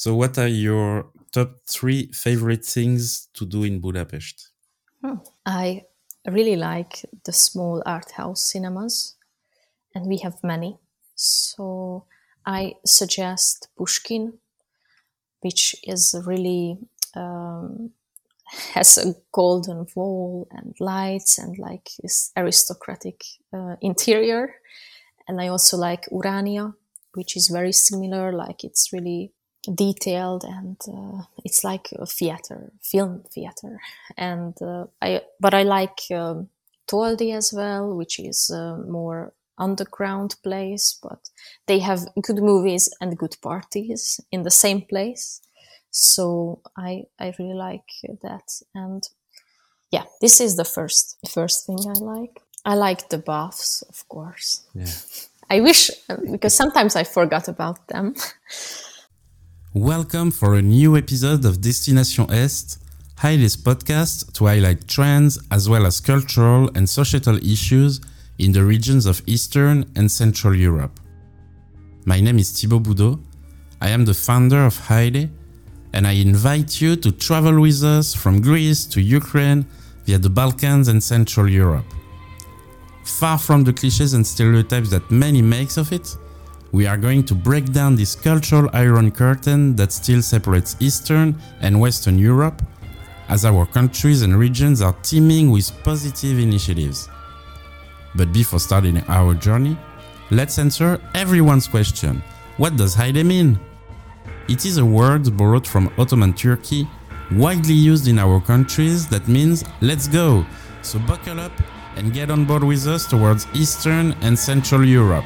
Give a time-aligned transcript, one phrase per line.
[0.00, 4.50] So, what are your top three favorite things to do in Budapest?
[5.04, 5.16] Hmm.
[5.44, 5.82] I
[6.26, 9.16] really like the small art house cinemas,
[9.94, 10.78] and we have many.
[11.16, 12.06] So,
[12.46, 14.38] I suggest Puskin,
[15.42, 16.78] which is really
[17.14, 17.90] um,
[18.72, 23.20] has a golden wall and lights and like this aristocratic
[23.52, 24.54] uh, interior.
[25.28, 26.72] And I also like Urania,
[27.12, 28.32] which is very similar.
[28.32, 33.80] Like it's really detailed and uh, it's like a theater, film theater.
[34.16, 36.48] And uh, I, but I like um,
[36.90, 41.30] Toldi as well, which is uh, more underground place, but
[41.66, 45.40] they have good movies and good parties in the same place.
[45.90, 47.90] So I I really like
[48.22, 49.02] that, and
[49.90, 52.40] yeah, this is the first first thing I like.
[52.64, 54.62] I like the baths, of course.
[54.74, 54.86] Yeah.
[55.50, 55.90] I wish
[56.30, 58.14] because sometimes I forgot about them.
[59.74, 62.76] Welcome for a new episode of Destination Est,
[63.20, 68.00] Hajde's podcast to highlight trends as well as cultural and societal issues
[68.40, 70.98] in the regions of Eastern and Central Europe.
[72.04, 73.20] My name is Thibaut Boudot.
[73.80, 75.30] I am the founder of Hajde,
[75.92, 79.64] and I invite you to travel with us from Greece to Ukraine
[80.04, 81.86] via the Balkans and Central Europe.
[83.04, 86.16] Far from the cliches and stereotypes that many makes of it,
[86.72, 91.80] we are going to break down this cultural iron curtain that still separates Eastern and
[91.80, 92.62] Western Europe,
[93.28, 97.08] as our countries and regions are teeming with positive initiatives.
[98.14, 99.76] But before starting our journey,
[100.30, 102.22] let's answer everyone's question.
[102.56, 103.58] What does Hajde mean?
[104.48, 106.88] It is a word borrowed from Ottoman Turkey,
[107.32, 110.44] widely used in our countries that means let's go.
[110.82, 111.52] So buckle up
[111.96, 115.24] and get on board with us towards Eastern and Central Europe.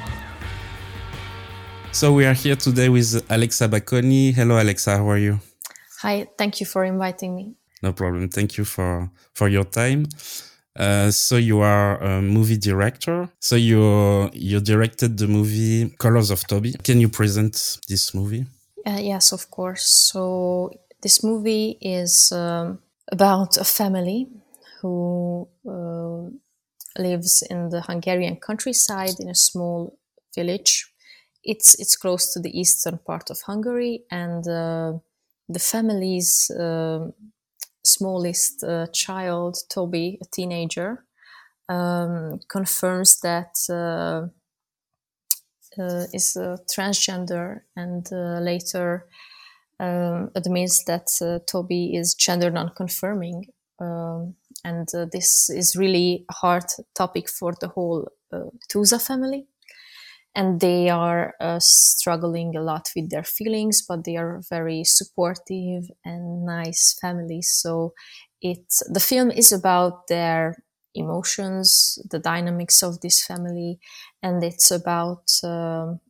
[1.95, 4.35] So we are here today with Alexa Bakony.
[4.35, 5.39] Hello Alexa, how are you?
[6.03, 7.55] Hi, thank you for inviting me.
[7.85, 8.29] No problem.
[8.29, 10.07] Thank you for for your time.
[10.77, 13.29] Uh, so you are a movie director.
[13.39, 16.73] So you you directed the movie Colors of Tobi.
[16.83, 18.45] Can you present this movie?
[18.85, 19.87] Uh, yes, of course.
[19.87, 22.81] So this movie is um,
[23.13, 24.27] about a family
[24.81, 26.27] who uh,
[27.01, 29.97] lives in the Hungarian countryside in a small
[30.35, 30.91] village.
[31.45, 34.95] It's it's close to the eastern part of Hungary, and uh,
[35.49, 37.13] the family's um,
[37.85, 41.05] smallest uh, child, Tobi, a teenager,
[41.69, 44.29] um, confirms that uh,
[45.81, 46.37] uh, is
[46.75, 48.07] transgender and
[48.43, 49.07] later
[49.81, 51.07] um, admits that
[51.47, 53.47] Tobi is gender non-confirming.
[53.81, 58.09] Um, and this is really a hard topic for the whole
[58.71, 59.47] Tusa family
[60.35, 65.85] and they are uh, struggling a lot with their feelings but they are very supportive
[66.05, 67.51] and nice families.
[67.53, 67.95] So
[68.43, 70.57] it the film is about their
[70.95, 73.79] emotions the dynamics of this family
[74.23, 76.01] and it's about um,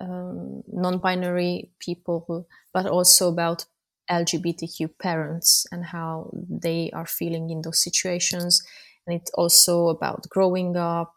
[0.00, 3.66] um, non-binary people but also about
[4.10, 8.62] lgbtq parents and how they are feeling in those situations.
[9.06, 11.15] And it's also about growing up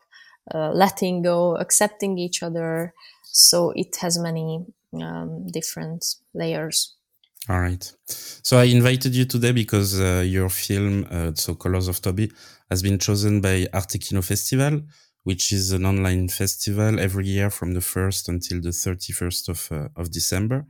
[0.53, 2.93] uh, letting go, accepting each other.
[3.23, 6.95] So it has many um, different layers.
[7.47, 7.91] All right.
[8.07, 12.31] So I invited you today because uh, your film, uh, so Colors of Tobi,
[12.69, 14.81] has been chosen by Arte Kino Festival,
[15.23, 19.87] which is an online festival every year from the 1st until the 31st of, uh,
[19.95, 20.65] of December.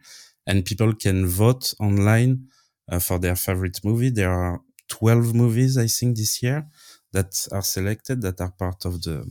[0.48, 2.48] And people can vote online
[2.90, 4.10] uh, for their favorite movie.
[4.10, 6.68] There are 12 movies, I think, this year
[7.12, 9.30] that are selected that are part of the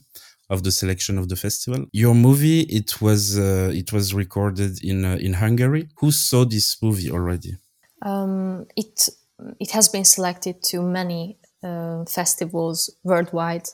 [0.51, 1.87] of the selection of the festival.
[1.93, 5.89] Your movie, it was uh, it was recorded in uh, in Hungary.
[6.01, 7.57] Who saw this movie already?
[8.03, 9.09] Um, it
[9.61, 13.69] it has been selected to many uh, festivals worldwide.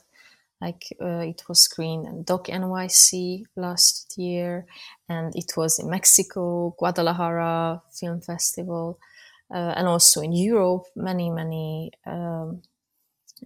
[0.60, 4.66] Like uh, it was screened at Doc NYC last year,
[5.08, 8.98] and it was in Mexico, Guadalajara Film Festival,
[9.54, 10.84] uh, and also in Europe.
[10.96, 12.62] Many many um,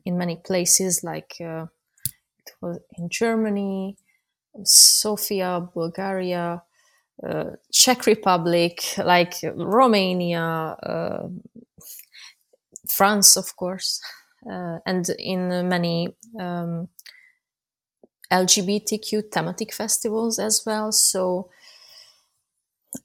[0.05, 1.67] in many places like uh,
[2.61, 3.97] was in Germany,
[4.65, 6.63] Sofia, Bulgaria,
[7.27, 11.29] uh, Czech Republic, like Romania, uh,
[12.89, 14.01] France, of course,
[14.51, 16.89] uh, and in many um,
[18.31, 20.93] LGBTQ thematic festivals as well.
[20.93, 21.51] So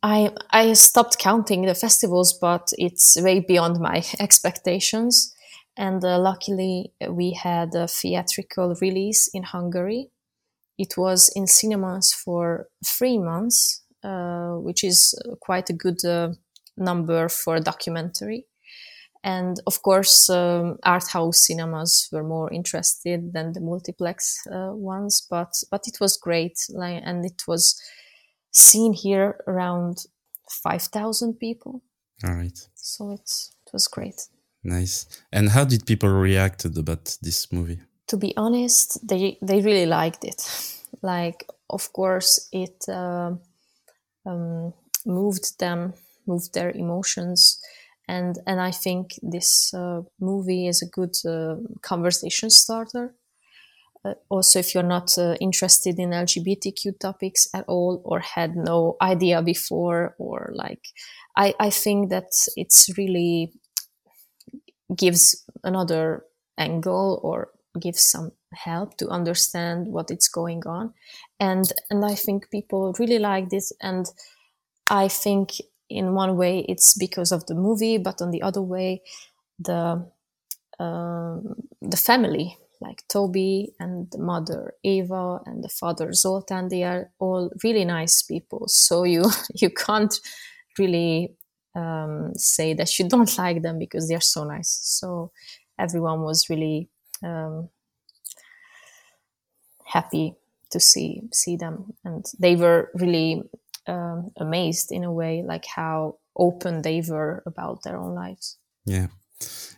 [0.01, 5.33] I I stopped counting the festivals, but it's way beyond my expectations
[5.75, 10.09] and uh, luckily we had a theatrical release in Hungary.
[10.77, 16.33] It was in cinemas for three months, uh, which is quite a good uh,
[16.77, 18.45] number for a documentary.
[19.23, 25.25] And of course, um, art house cinemas were more interested than the multiplex uh, ones,
[25.29, 27.81] but but it was great, like, and it was
[28.51, 30.05] seen here around
[30.49, 31.81] five thousand people.
[32.25, 32.59] All right.
[32.75, 34.27] So it's it was great.
[34.63, 35.05] Nice.
[35.31, 37.79] And how did people react about this movie?
[38.07, 40.41] To be honest, they they really liked it.
[41.01, 43.31] Like, of course, it uh,
[44.25, 44.73] um,
[45.05, 45.93] moved them,
[46.25, 47.59] moved their emotions,
[48.07, 53.15] and and I think this uh, movie is a good uh, conversation starter.
[54.05, 58.95] Uh, also, if you're not uh, interested in LGBTQ topics at all, or had no
[59.01, 60.85] idea before, or like,
[61.35, 63.51] I I think that it's really
[64.95, 66.25] gives another
[66.57, 67.49] angle or
[67.79, 70.93] gives some help to understand what it's going on.
[71.39, 73.71] And and i think people really like this.
[73.81, 74.05] And
[74.89, 75.53] i think
[75.89, 79.01] in one way it's because of the movie but on the other way
[79.59, 80.05] the
[80.79, 87.11] um, the family like tobi and the mother eva and the father zoltan they are
[87.19, 88.67] all really nice people.
[88.67, 89.23] So you
[89.61, 90.13] you can't
[90.77, 91.35] really
[91.75, 94.79] um, say that you don't like them because they're so nice.
[94.83, 95.31] So
[95.79, 96.89] everyone was really
[97.23, 97.69] um,
[99.85, 100.35] happy
[100.71, 103.43] to see see them, and they were really
[103.87, 108.57] um, amazed in a way, like how open they were about their own lives.
[108.85, 109.07] Yeah,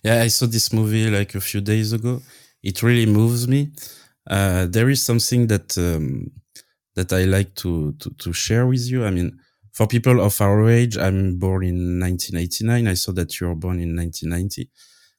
[0.04, 0.22] yeah.
[0.22, 2.22] I saw this movie like a few days ago.
[2.64, 3.72] It really moves me.
[4.28, 6.32] Uh, there is something that um,
[6.96, 9.06] that I like to, to to share with you.
[9.06, 9.38] I mean,
[9.76, 12.88] for people of our age, I'm born in 1989.
[12.88, 14.70] I saw that you were born in 1990.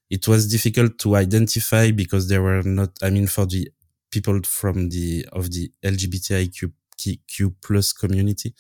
[0.09, 3.69] It was difficult to identify because there were not, I mean, for the
[4.11, 8.55] people from the, of the LGBTIQ plus community,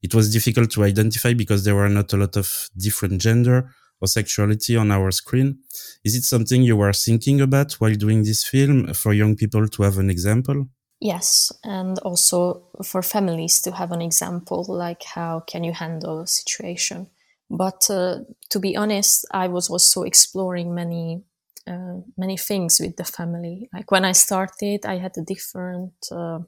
[0.00, 4.06] it was difficult to identify because there were not a lot of different gender or
[4.06, 5.58] sexuality on our screen.
[6.04, 9.82] Is it something you were thinking about while doing this film for young people to
[9.82, 10.68] have an example?
[11.00, 16.26] Yes, and also for families to have an example, like how can you handle a
[16.26, 17.06] situation.
[17.48, 18.18] But uh,
[18.50, 21.22] to be honest, I was also exploring many
[21.66, 23.68] uh, many things with the family.
[23.72, 26.40] Like when I started, I had a different uh,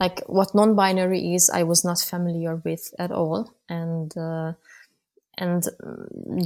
[0.00, 1.48] like what non-binary is.
[1.48, 4.54] I was not familiar with at all, and uh,
[5.38, 5.64] and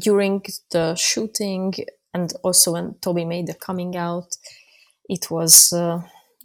[0.00, 1.74] during the shooting,
[2.12, 4.36] and also when Tobi made the coming out,
[5.08, 6.02] it was uh,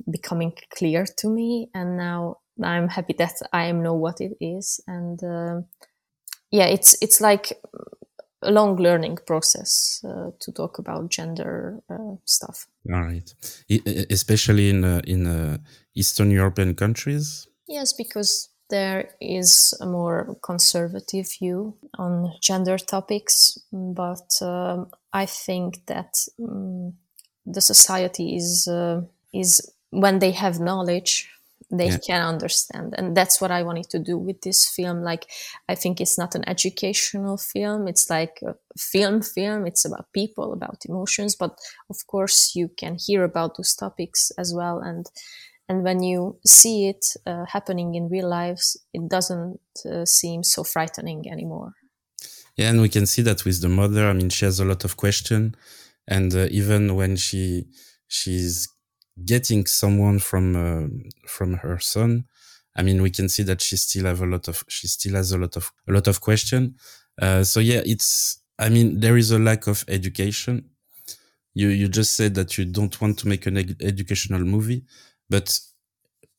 [0.10, 4.82] becoming clear to me and now i'm happy that i know what it is.
[4.88, 5.62] And uh,
[6.52, 7.54] yeah it's it's like
[8.42, 12.68] a long learning process uh, to talk about gender uh, stuff.
[12.90, 13.34] All right.
[14.10, 15.58] Especially in uh, in uh,
[15.94, 17.48] eastern european countries?
[17.68, 25.86] Yes because there is a more conservative view on gender topics but um, i think
[25.88, 26.94] that um,
[27.46, 29.02] the society is uh,
[29.34, 31.30] is when they have knowledge
[31.72, 31.98] they yeah.
[31.98, 32.96] can understand.
[32.98, 35.02] And that's what i wanted to do with this film.
[35.02, 35.26] Like
[35.68, 37.88] i think it's not an educational film.
[37.88, 39.66] It's like a film film.
[39.66, 41.36] It's about people about emotions.
[41.36, 41.60] But
[41.90, 44.80] of course you can hear about those topics as well.
[44.80, 45.06] And
[45.68, 50.64] and when you see it uh, happening in real lives it doesn't uh, seem so
[50.64, 51.74] frightening anymore.
[52.56, 54.08] Yeah and we can see that with the mother.
[54.08, 55.56] I mean she has a lot of question.
[56.08, 57.68] And uh, even when she
[58.08, 58.68] she's
[59.26, 60.88] getting someone from uh,
[61.28, 62.26] from her son
[62.76, 65.32] i mean we can see that she still have a lot of she still has
[65.32, 66.76] a lot of a lot of question.
[67.22, 70.70] Uh, so yeah it's i mean there is a lack of education.
[71.56, 74.86] You you just said that you don't want to make an ed educational movie
[75.30, 75.60] but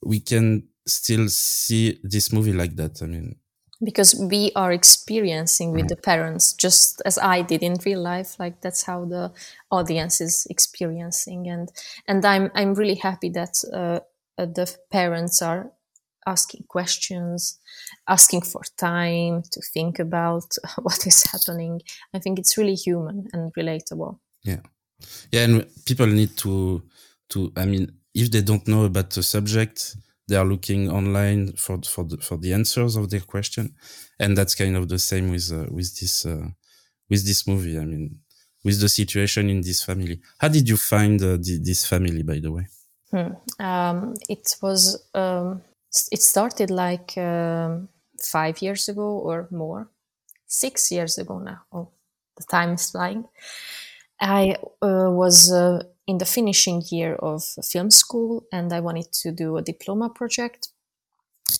[0.04, 3.39] we can still see this movie like that i mean
[3.82, 8.60] because we are experiencing with the parents just as i did in real life like
[8.60, 9.32] that's how the
[9.70, 11.49] audience is experiencing.
[11.49, 11.70] And
[12.06, 14.00] and i'm i'm really happy that uh,
[14.38, 15.72] uh, the parents are
[16.26, 17.58] asking questions
[18.08, 21.80] asking for time to think about what is happening.
[22.14, 24.18] I think it's really human and relatable.
[24.42, 24.60] Yeah.
[25.32, 26.82] Yeah and people need to
[27.30, 29.96] to i mean if they don't know about the subject
[30.30, 33.75] they are looking online for for the, for the answers of their question,
[34.18, 36.49] and that's kind of the same with uh, with this uh,
[37.10, 37.76] with this movie.
[37.76, 38.20] I mean,
[38.64, 40.20] with the situation in this family.
[40.38, 42.66] How did you find uh, the, this family, by the way?
[43.10, 43.32] Hmm.
[43.58, 45.62] Um, it was um,
[46.12, 47.88] it started like um,
[48.22, 49.88] five years ago or more,
[50.46, 51.62] six years ago now.
[51.72, 51.88] Oh,
[52.37, 53.25] the time is flying.
[54.20, 59.28] I uh, was uh, in the finishing year of film school and I wanted to
[59.42, 60.62] do a diploma project.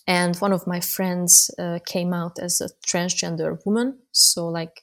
[0.07, 4.77] and one of my friends uh, came out as a transgender woman so like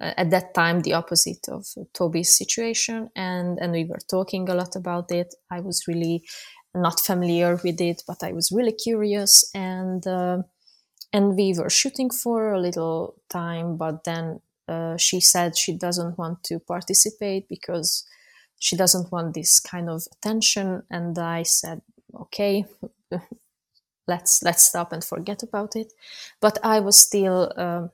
[0.00, 4.54] uh, at that time the opposite of tobi's situation and and we were talking a
[4.54, 6.16] lot about it i was really
[6.74, 10.38] not familiar with it but i was really curious and uh,
[11.12, 16.18] and we were shooting for a little time but then uh, she said she doesn't
[16.18, 18.04] want to participate because
[18.62, 20.84] she doesn't want this kind of attention.
[20.88, 21.82] And i said
[22.14, 22.64] okay
[24.08, 25.92] let's let's stop and forget about it.
[26.40, 27.88] But i was still uh,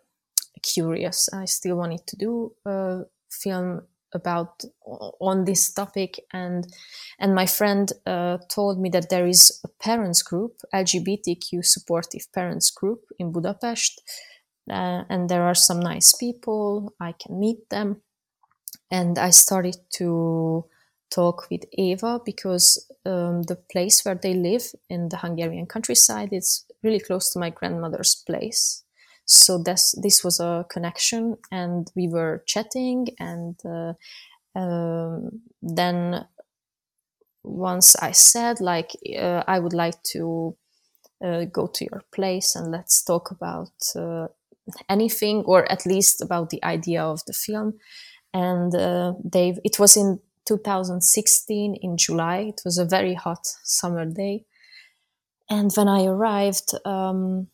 [0.63, 1.29] curious.
[1.33, 3.83] I still wanted to do a film
[4.13, 4.65] about
[5.21, 6.21] on this topic.
[6.33, 6.67] And
[7.19, 12.71] and my friend uh, told me that there is a parents group lgbtq supportive parents
[12.71, 14.03] group in budapest.
[14.71, 16.93] Uh, and there are some nice people.
[17.01, 18.03] I can meet them
[18.91, 20.65] and i started to
[21.11, 26.67] talk with eva because um, the place where they live in the hungarian countryside is
[26.83, 28.85] really close to my grandmother's place.
[29.25, 33.93] So this this was a connection and we were chatting and uh,
[34.59, 36.27] um, then
[37.45, 40.57] once i said like uh, i would like to
[41.25, 44.27] uh, go to your place and let's talk about uh,
[44.89, 47.75] anything or at least about the idea of the film
[48.33, 52.39] and uh, they it was in 2016 in july.
[52.39, 54.45] It was a very hot summer day.
[55.51, 57.49] And when i arrived um,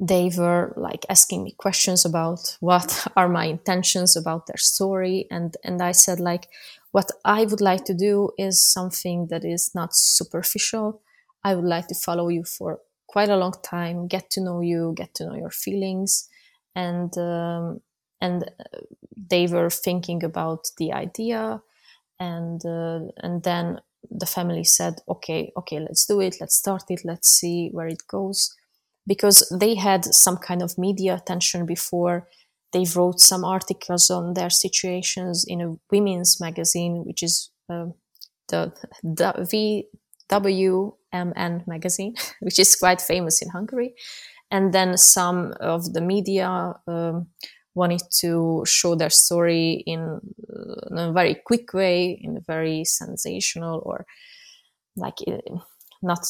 [0.00, 5.26] they were like asking me questions about what are my intentions about their story.
[5.30, 6.48] And and i said like
[6.92, 11.02] what i would like to do is something that is not superficial.
[11.44, 14.92] I would like to follow you for quite a long time get to know you
[14.96, 16.28] get to know your feelings.
[16.74, 17.80] And um,
[18.20, 18.78] and uh,
[19.16, 21.60] they were thinking about the idea
[22.18, 27.02] and uh, and then the family said okay okay let's do it let's start it
[27.04, 28.54] let's see where it goes.
[29.06, 32.28] Because they had some kind of media attention before.
[32.74, 37.86] They wrote some articles on their situations in a women's magazine which is uh,
[38.48, 38.70] the,
[39.02, 39.72] the
[40.30, 43.94] VWMN magazine which is quite famous in Hungary.
[44.50, 47.28] And then some of the media um,
[47.74, 52.84] wanted to show their story in, uh, in, a very quick way in a very
[52.84, 54.06] sensational or
[54.96, 55.58] like uh,
[56.02, 56.24] not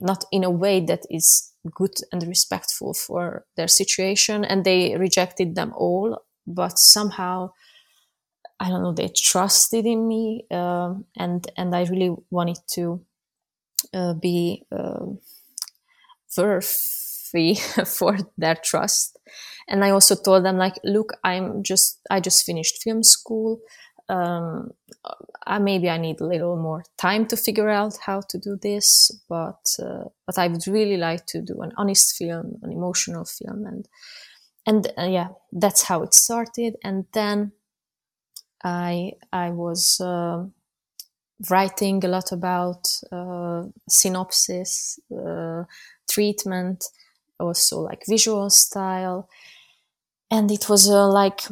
[0.00, 4.44] not in a way that is good and respectful for their situation.
[4.44, 7.50] And they rejected them all but somehow
[8.60, 13.00] i don't know they trusted in me uh, and and i really wanted to
[13.92, 15.06] uh, be uh,
[17.34, 17.54] worthy
[17.86, 19.18] for their trust.
[19.68, 23.60] And i also told them like look i'm just i just finished film school.
[24.06, 24.72] Um,
[25.46, 29.10] I, maybe I need a little more time to figure out how to do this,
[29.30, 33.64] but uh, but I would really like to do an honest film, an emotional film,
[33.64, 33.88] and
[34.66, 36.76] and uh, yeah, that's how it started.
[36.84, 37.52] And then
[38.62, 40.44] I I was uh,
[41.48, 45.64] writing a lot about uh, synopsis, uh,
[46.10, 46.84] treatment,
[47.44, 49.28] also like visual style,
[50.30, 51.42] and it was uh, like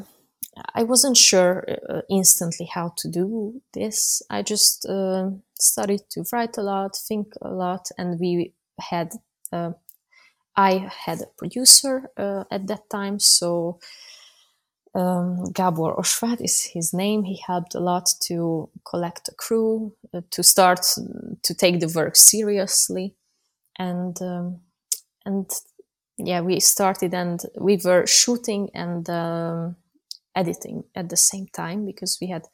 [0.75, 4.23] I wasn't sure uh, instantly how to do this.
[4.29, 9.13] I just uh, started to write a lot, think a lot, and we had.
[9.53, 9.73] Uh,
[10.55, 13.79] I had a producer uh, at that time, so
[14.95, 17.25] um, Gabor Osvát is his name.
[17.25, 20.81] He helped a lot to collect a crew, uh, to start
[21.43, 23.15] to take the work seriously,
[23.79, 24.61] and um,
[25.25, 25.51] and
[26.27, 29.09] yeah, we started and we were shooting and.
[29.09, 29.77] Um,
[30.35, 32.47] editing at the same time because we had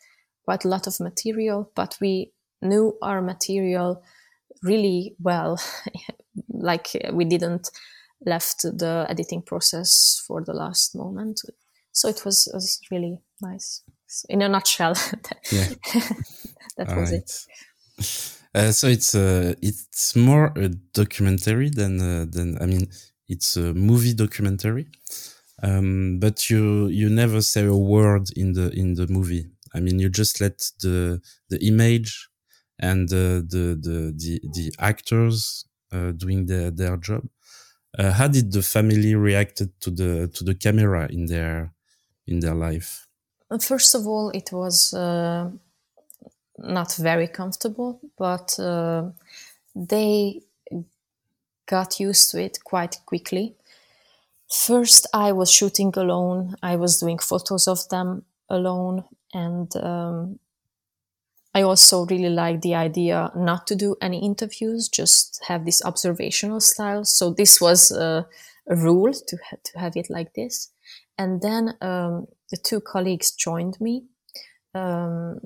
[0.44, 2.32] quite a lot of material, but we
[2.62, 4.02] knew our material
[4.62, 5.60] really well.
[6.48, 7.70] like we didn't
[8.24, 11.40] left the editing process for the last moment.
[11.92, 13.82] So it was, was really nice.
[14.06, 14.94] So in a nutshell,
[16.76, 17.12] that was right.
[17.12, 18.34] it.
[18.54, 22.88] Uh, so it's uh, it's more a documentary than uh, than I mean
[23.28, 24.86] it's a movie documentary.
[25.62, 29.46] Um, but you you never say a word in the in the movie.
[29.74, 31.20] I mean, you just let the
[31.50, 32.28] the image
[32.78, 37.24] and the the the the, the actors uh, doing their their job.
[37.98, 41.72] Uh, how did the family reacted to the to the camera in their
[42.26, 43.06] in their life?
[43.60, 45.50] First of all, it was uh,
[46.58, 49.10] not very comfortable, but uh,
[49.74, 50.42] they
[51.68, 53.54] got used to it quite quickly
[54.50, 56.54] First, I was shooting alone.
[56.62, 60.38] I was doing photos of them alone, and um,
[61.54, 66.60] I also really like the idea not to do any interviews, just have this observational
[66.60, 67.04] style.
[67.04, 68.26] So this was a,
[68.70, 70.70] rule to, ha- to have it like this.
[71.16, 74.04] And then um, the two colleagues joined me,
[74.74, 75.40] um,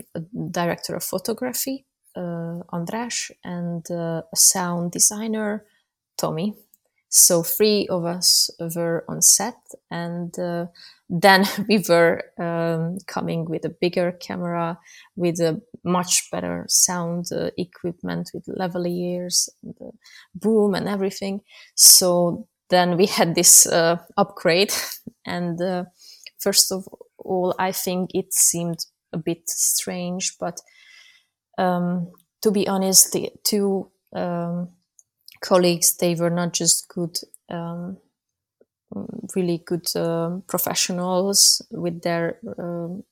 [0.50, 1.86] director of photography,
[2.16, 5.64] uh, András, and uh, a sound designer,
[6.22, 6.54] Tommy.
[7.08, 9.58] So three of us were on set,
[9.90, 10.66] and uh,
[11.10, 14.78] then we were um, coming with a bigger camera,
[15.14, 19.74] with a much better sound uh, equipment, with lavaliers, and
[20.34, 21.42] boom, and everything.
[21.74, 24.72] So then we had this uh, upgrade,
[25.26, 25.84] and uh,
[26.38, 26.88] first of
[27.18, 30.62] all, I think it seemed a bit strange, but
[31.58, 32.10] um,
[32.40, 34.70] to be honest, the two um,
[35.42, 37.18] colleagues they were not just good
[37.50, 37.98] um,
[39.34, 43.02] really good um, professionals with their um,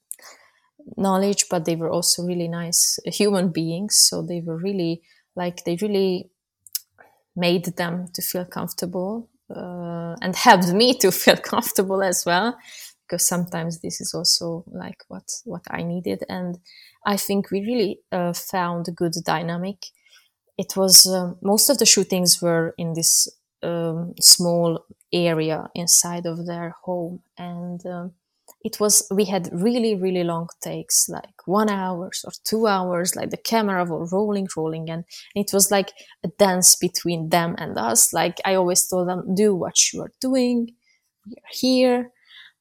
[0.96, 3.96] knowledge but they were also really nice human beings.
[3.96, 5.02] So they were really
[5.36, 6.30] like they really
[7.36, 12.56] made them to feel comfortable uh, and helped me to feel comfortable as well
[13.06, 16.24] because sometimes this is also like what what i needed.
[16.28, 16.58] And
[17.06, 19.78] i think we really uh, found a good dynamic
[20.60, 23.26] it was um, most of the shootings were in this
[23.62, 27.22] um, small area inside of their home.
[27.38, 28.12] And um,
[28.62, 33.30] it was we had really really long takes like one hours or two hours like
[33.30, 34.90] the camera was rolling rolling.
[34.90, 38.12] And it was like a dance between them and us.
[38.12, 40.74] Like i always told them do what you are doing.
[41.26, 42.10] We are here.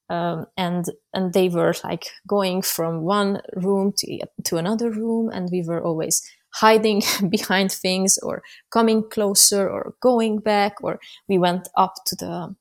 [0.10, 5.30] Um, and and they were like going from one room to to another room.
[5.34, 8.42] And we were always hiding behind things or
[8.72, 12.56] coming closer or going back or we went up to the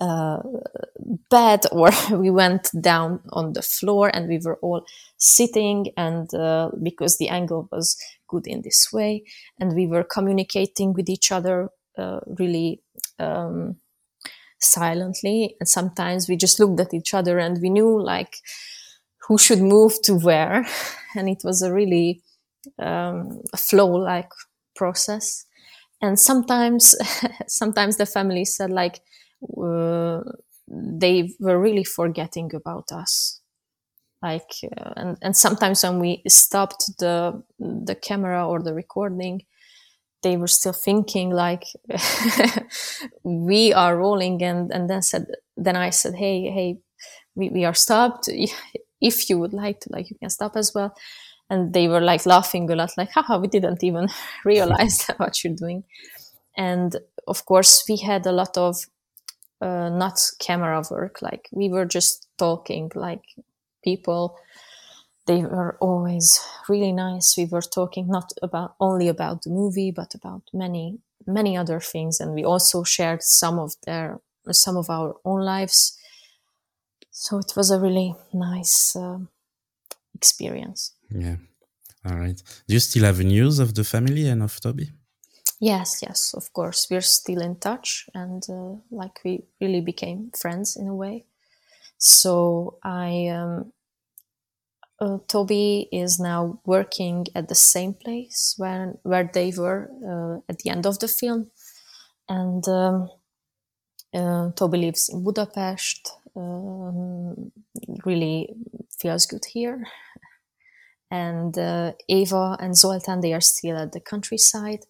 [0.00, 0.38] uh,
[1.30, 4.84] bed or we went down on the floor and we were all
[5.18, 7.96] sitting and uh, because the angle was
[8.28, 9.22] good in this way
[9.60, 12.80] and we were communicating with each other uh, really
[13.18, 13.76] um,
[14.60, 15.56] silently.
[15.60, 18.36] And sometimes we just looked at each other and we knew like
[19.28, 20.66] who should move to where.
[21.16, 22.22] And it was a really
[22.78, 24.30] um, flow like
[24.76, 25.44] process.
[26.02, 26.96] And sometimes
[27.48, 29.00] sometimes the family said like
[29.62, 30.20] uh,
[30.68, 33.40] they were really forgetting about us.
[34.22, 39.42] Like uh, and, and sometimes when we stopped the the camera or the recording
[40.22, 41.64] they were still thinking like
[43.24, 44.42] we are rolling.
[44.42, 46.78] And and then said then i said hey hey
[47.36, 48.28] we, we are stopped.
[49.00, 50.94] If you would like to like you can stop as well
[51.50, 54.08] and they were like laughing a lot like haha we didn't even
[54.44, 55.84] realize what you're doing.
[56.56, 58.76] And of course we had a lot of
[59.60, 63.24] uh, not camera work like we were just talking like
[63.82, 64.36] people
[65.26, 67.36] they were always really nice.
[67.36, 72.20] We were talking not about only about the movie but about many many other things
[72.20, 75.98] and we also shared some of their some of our own lives.
[77.10, 79.18] So it was a really nice uh,
[80.14, 81.36] experience yeah.
[82.06, 82.40] All right.
[82.68, 84.90] Do you still have news of the family and of Tobi?
[85.60, 86.88] Yes, yes, of course.
[86.90, 91.24] We're still in touch and uh, like we really became friends in a way.
[91.98, 93.72] So I, um,
[95.00, 100.58] uh, Tobi is now working at the same place where where they were uh, at
[100.58, 101.50] the end of the film,
[102.28, 103.08] and um,
[104.14, 106.12] uh, Tobi lives in Budapest.
[106.36, 107.52] Um,
[108.04, 108.54] really
[108.98, 109.86] feels good here,
[111.10, 114.80] and uh, Eva and Zoltan they are still at the countryside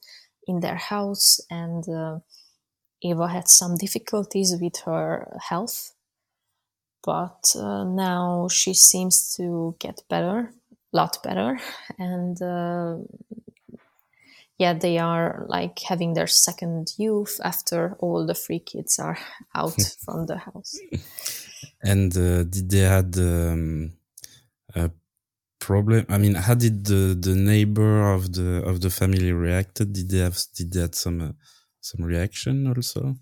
[0.46, 1.40] in their house.
[1.50, 2.18] And uh,
[3.03, 5.92] Eva had some difficulties with her health.
[7.05, 10.53] But uh, now she seems to get better
[10.94, 11.59] a lot better.
[11.98, 12.96] And uh,
[14.59, 19.18] yeah they are like having their second youth after all the three kids are
[19.55, 20.79] out from the house.
[21.83, 23.92] And uh, did they had um,
[25.66, 26.07] problem?
[26.09, 29.92] I mean, how did the the neighbor of the of the family reacted?
[29.92, 31.33] Did they have did they have some uh,
[31.81, 33.16] some reaction also?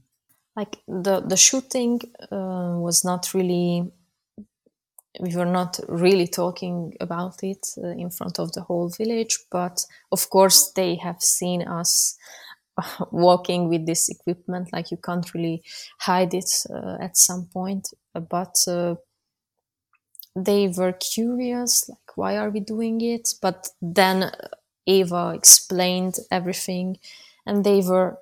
[0.57, 0.75] Like
[1.05, 2.01] the the shooting
[2.31, 3.93] uh, was not really.
[5.21, 9.85] We were not really talking about it uh, in front of the whole village, but
[10.11, 12.17] of course they have seen us
[13.11, 14.73] walking with this equipment.
[14.73, 15.63] Like you can't really
[16.01, 18.95] hide it uh, at some point, but uh,
[20.35, 24.31] they were curious like why are we doing it but then
[24.87, 26.97] eva explained everything
[27.47, 28.19] and they were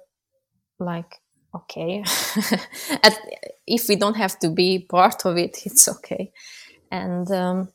[0.79, 1.21] like
[1.55, 2.03] okay
[3.03, 3.19] At,
[3.67, 6.33] if we don't have to be part of it it's okay
[6.91, 7.69] and um,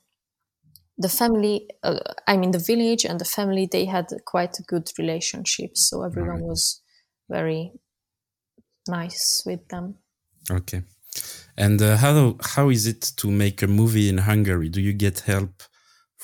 [0.97, 4.89] the family, uh, I mean, the village and the family, they had quite a good
[4.97, 5.77] relationship.
[5.77, 6.43] So everyone right.
[6.43, 6.81] was
[7.29, 7.73] very
[8.87, 9.95] nice with them.
[10.49, 10.83] Okay.
[11.57, 14.69] And uh, how how is it to make a movie in Hungary?
[14.69, 15.63] Do you get help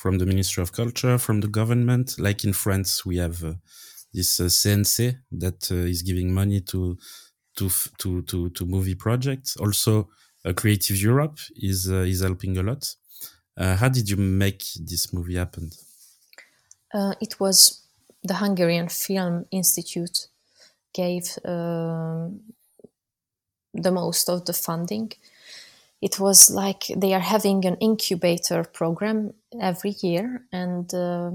[0.01, 2.17] from the Ministry of Culture, from the government?
[2.17, 3.53] Like in France, we have uh,
[4.11, 6.97] this uh, CNC that uh, is giving money to
[7.57, 9.57] to to to to movie projects.
[9.57, 10.09] Also,
[10.43, 12.95] uh, Creative Europe is uh, is helping a lot.
[13.55, 15.69] Uh, how did you make this movie happen?
[17.21, 17.81] It was
[18.23, 20.27] the Hungarian Film Institute
[20.93, 22.41] gave um,
[23.73, 25.13] the most of the funding.
[26.01, 31.31] It was like they are having an incubator program every year, and uh,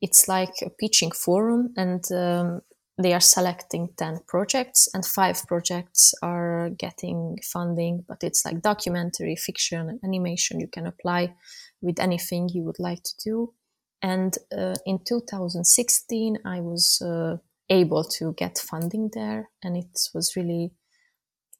[0.00, 2.62] it's like a pitching forum, and um,
[3.00, 9.36] they are selecting 10 projects and five projects are getting funding but it's like documentary
[9.36, 11.32] fiction animation you can apply
[11.80, 13.54] with anything you would like to do.
[14.02, 17.36] And uh, in 2016 i was uh,
[17.68, 20.72] able to get funding there and it was really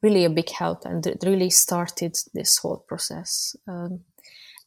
[0.03, 4.01] really a big help and it really started this whole process um,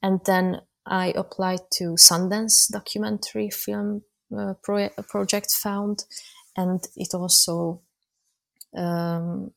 [0.02, 4.02] and then i applied to sundance documentary film
[4.38, 6.06] uh, pro- project found
[6.56, 7.82] and it also
[8.78, 9.52] um,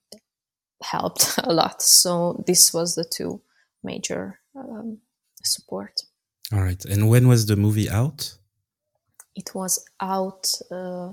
[0.83, 1.83] helped a lot.
[1.83, 3.41] So this was the two
[3.83, 4.99] major um,
[5.43, 6.03] support.
[6.53, 6.85] All right.
[6.85, 8.35] And when was the movie out?
[9.35, 11.12] It was out uh,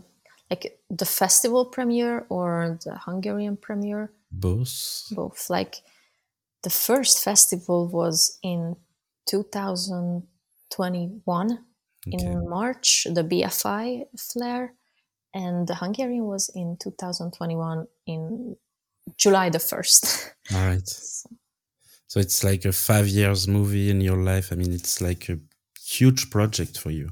[0.54, 4.12] like the festival premiere or the Hungarian premiere.
[4.32, 5.08] Both.
[5.12, 5.50] Both.
[5.50, 5.82] Like
[6.62, 8.76] the first festival was in
[9.30, 11.60] 2021
[12.08, 12.18] okay.
[12.18, 14.74] in March, the BFI Flare
[15.34, 18.56] and the Hungarian was in 2021 in
[19.18, 20.32] July the 1st.
[20.54, 20.88] All right.
[20.88, 21.30] so.
[22.08, 24.52] so it's like a five years movie in your life.
[24.52, 25.40] I mean, it's like a
[25.82, 27.10] huge project for you.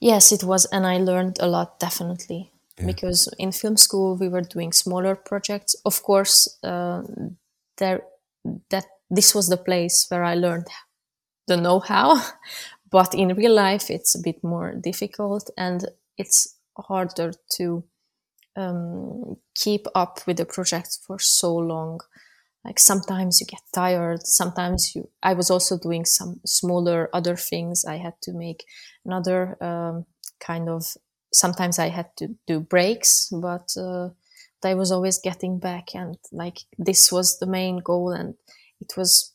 [0.00, 0.66] Yes, it was.
[0.66, 2.52] And I learned a lot, definitely.
[2.78, 2.86] Yeah.
[2.86, 5.74] Because in film school, we were doing smaller projects.
[5.84, 7.02] Of course, uh,
[7.78, 8.02] there
[8.70, 10.66] that this was the place where I learned
[11.46, 12.22] the know-how,
[12.90, 15.86] but in real life, it's a bit more difficult, and
[16.18, 17.84] it's harder to
[18.56, 22.00] um, keep up with the project for so long
[22.66, 27.84] like sometimes you get tired sometimes you i was also doing some smaller other things.
[27.84, 28.64] I had to make
[29.04, 30.06] another um,
[30.40, 30.82] kind of
[31.32, 34.08] sometimes i had to do breaks but uh,
[34.64, 38.34] i was always getting back and like this was the main goal and
[38.80, 39.32] it was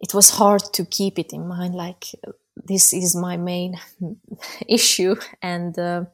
[0.00, 2.04] it was hard to keep it in mind like
[2.56, 3.74] this is my main
[4.68, 5.16] issue.
[5.42, 6.04] And uh,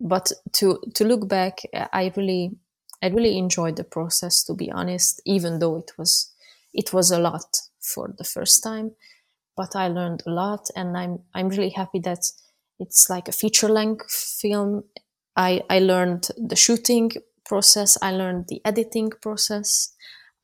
[0.00, 1.60] but to to look back
[1.92, 2.50] i really
[3.02, 6.32] i really enjoyed the process to be honest even though it was
[6.74, 8.92] it was a lot for the first time
[9.56, 12.24] but i learned a lot and i'm i'm really happy that
[12.78, 14.82] it's like a feature length film.
[15.36, 17.12] I i learned the shooting
[17.44, 19.94] process i learned the editing process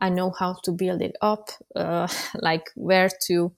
[0.00, 3.52] i know how to build it up uh, like where to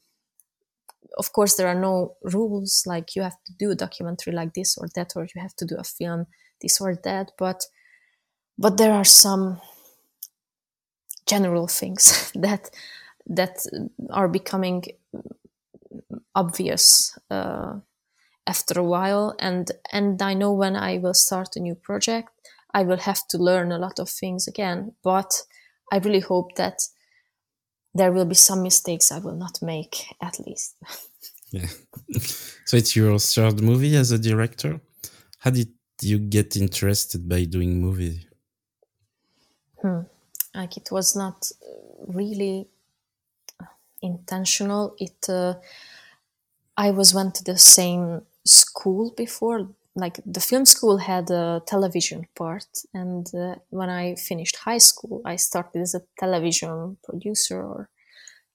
[1.19, 4.77] of course there are no rules like you have to do a documentary like this
[4.79, 6.27] or that or you have to do a film
[6.63, 7.65] this or that but
[8.61, 9.61] but there are some
[11.27, 12.70] general things that
[13.27, 13.66] that
[14.11, 14.85] are becoming
[16.35, 17.75] obvious uh,
[18.46, 22.31] after a while and and i know when i will start a new project
[22.75, 25.33] i will have to learn a lot of things again but
[25.92, 26.79] i really hope that
[27.94, 30.77] there will be some mistakes I will not make, at least.
[31.51, 31.66] yeah.
[32.66, 34.81] so it's your third movie as a director.
[35.38, 35.68] How did
[36.03, 38.27] you get interested by doing movie?
[39.83, 40.01] Hmm.
[40.55, 41.51] Like it was not
[42.07, 42.69] really
[44.03, 44.95] intentional.
[44.99, 45.29] It.
[45.29, 45.55] Uh,
[46.77, 52.27] I was went to the same school before, like the film school had a television
[52.35, 57.88] part and uh, when i finished high school i started as a television producer or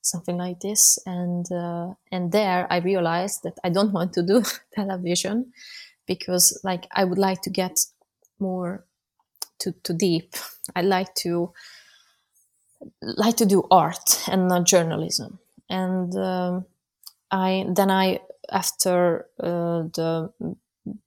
[0.02, 4.44] something like this and uh, and there i realized that i don't want to do
[4.74, 5.52] television
[6.06, 7.86] because like i would like to get
[8.40, 8.86] more
[9.60, 10.36] to, to deep.
[10.76, 11.54] I like to
[13.02, 15.40] like to do art and not journalism.
[15.70, 16.66] And um,
[17.32, 18.20] i then i
[18.52, 20.32] after uh, the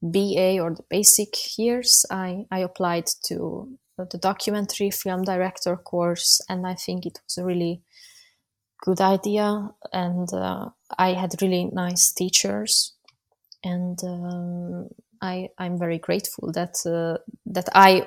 [0.02, 6.66] BA or the basic years, I, I applied to the documentary film director course, and
[6.66, 7.82] I think it was a really
[8.80, 9.70] good idea.
[9.92, 12.94] And uh, I had really nice teachers,
[13.64, 14.88] and um,
[15.20, 18.07] I I'm very grateful that uh, that I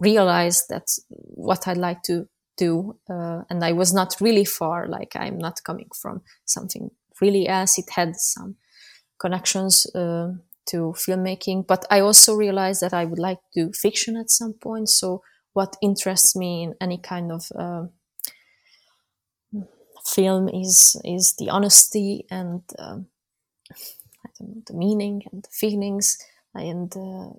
[0.00, 4.86] realized that what I'd like to do, uh, and I was not really far.
[4.88, 7.78] Like I'm not coming from something really else.
[7.78, 8.56] It had some
[9.18, 10.32] connections uh,
[10.66, 14.54] to filmmaking, but I also realized that I would like to do fiction at some
[14.54, 14.88] point.
[14.88, 15.22] So,
[15.54, 17.86] what interests me in any kind of uh,
[20.06, 23.06] film is is the honesty and um,
[24.38, 26.18] the meaning and the feelings,
[26.58, 27.30] and uh,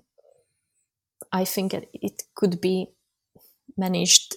[1.32, 2.88] I think it could be
[3.76, 4.36] managed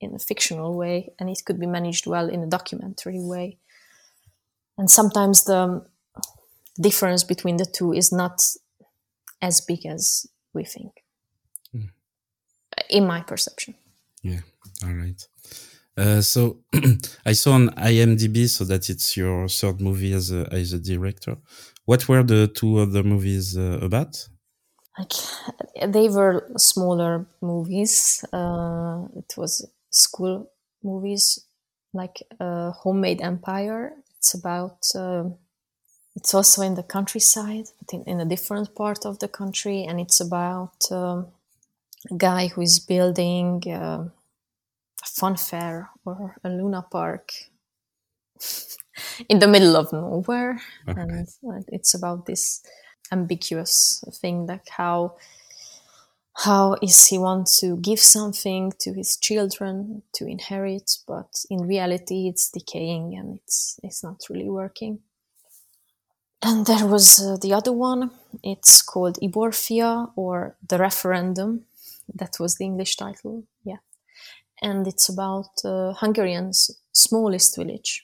[0.00, 3.58] in a fictional way, and it could be managed well in a documentary way.
[4.76, 5.86] And sometimes the
[6.80, 8.42] difference between the two is not
[9.40, 11.04] as big as we think,
[11.74, 11.88] mm.
[12.90, 13.74] in my perception.
[14.22, 14.40] Yeah,
[14.82, 15.28] all right.
[15.96, 16.58] Uh, so
[17.26, 21.36] I saw on IMDb so that it's your third movie as a as a director.
[21.84, 24.28] What were the two other movies uh, about?
[24.98, 25.12] Like
[25.86, 28.24] they were smaller movies.
[28.32, 30.50] Uh, it was school
[30.82, 31.38] movies,
[31.92, 33.92] like uh, Homemade Empire.
[34.18, 34.78] It's about.
[34.94, 35.30] Uh,
[36.16, 39.98] it's also in the countryside, but in, in, a different part of the country, and
[39.98, 41.26] it's about um,
[42.08, 44.12] a guy who is building a
[45.06, 47.32] fun fair or a Luna Park
[49.28, 51.00] in the middle of nowhere, okay.
[51.00, 51.28] and
[51.68, 52.62] it's about this
[53.12, 55.16] ambiguous thing, like how
[56.36, 62.28] how is he want to give something to his children to inherit, but in reality
[62.28, 64.98] it's decaying and it's it's not really working.
[66.42, 68.10] And there was uh, the other one.
[68.42, 71.64] It's called Iborfia or the referendum.
[72.14, 73.44] That was the English title.
[73.64, 73.78] Yeah,
[74.64, 78.02] and it's about uh, Hungarian's smallest village,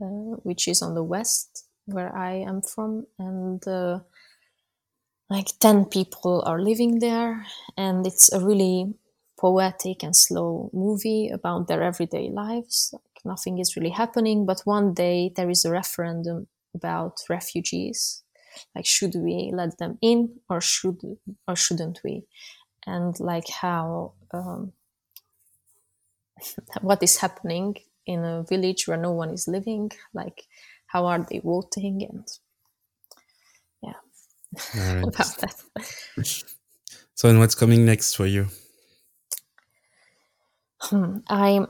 [0.00, 4.00] uh, which is on the west where I am from, and uh,
[5.28, 7.44] like 10 people are living there
[7.76, 8.94] and it's a really
[9.38, 12.90] poetic and slow movie about their everyday lives.
[12.92, 18.22] Like nothing is really happening but one day there is a referendum about refugees.
[18.74, 21.00] Like should we let them in or should
[21.46, 22.24] or shouldn't we?
[22.86, 24.72] And like how um,
[26.80, 30.46] what is happening in a village where no one is living like
[30.86, 32.26] how are they voting and
[34.74, 35.02] right.
[35.02, 35.54] about that.
[37.14, 38.48] So, and what's coming next for you?
[40.80, 41.66] Hmm, I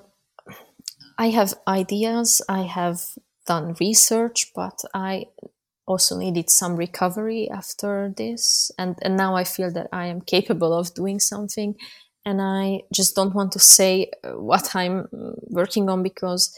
[1.18, 2.42] I have ideas.
[2.48, 3.00] I have
[3.46, 5.26] done research, but I
[5.86, 10.74] also needed some recovery after this, and and now I feel that I am capable
[10.74, 11.74] of doing something,
[12.28, 15.08] and I just don't want to say what I'm
[15.48, 16.54] working on because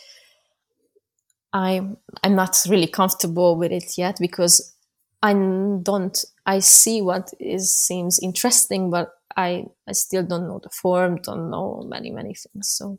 [1.53, 1.83] I
[2.25, 4.75] I'm not really comfortable with it yet because
[5.23, 6.25] I don't.
[6.45, 11.21] I see what is seems interesting, but I I still don't know the form.
[11.23, 12.69] Don't know many many things.
[12.69, 12.99] So.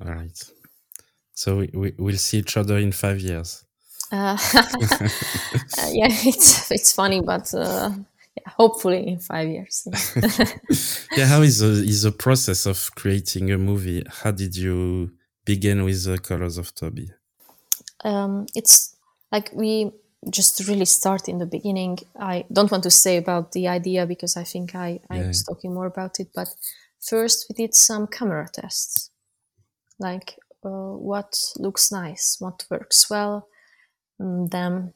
[0.00, 0.38] All right.
[1.34, 3.64] So we, we will see each other in five years.
[4.10, 7.90] Uh, uh, yeah, it's it's funny, but uh,
[8.46, 9.86] hopefully in five years.
[11.16, 14.04] yeah, how is the, is the process of creating a movie?
[14.08, 15.12] How did you
[15.44, 17.10] begin with the Colors of Tobi?
[18.04, 18.96] Um, it's
[19.32, 19.92] like we
[20.30, 24.36] just really start in the beginning, I don't want to say about the idea because
[24.36, 25.28] I think I, I yeah.
[25.28, 26.28] was talking more about it.
[26.34, 26.48] But
[27.00, 29.10] first, we did some camera tests,
[29.98, 33.48] like uh, what looks nice, what works well.
[34.18, 34.94] And then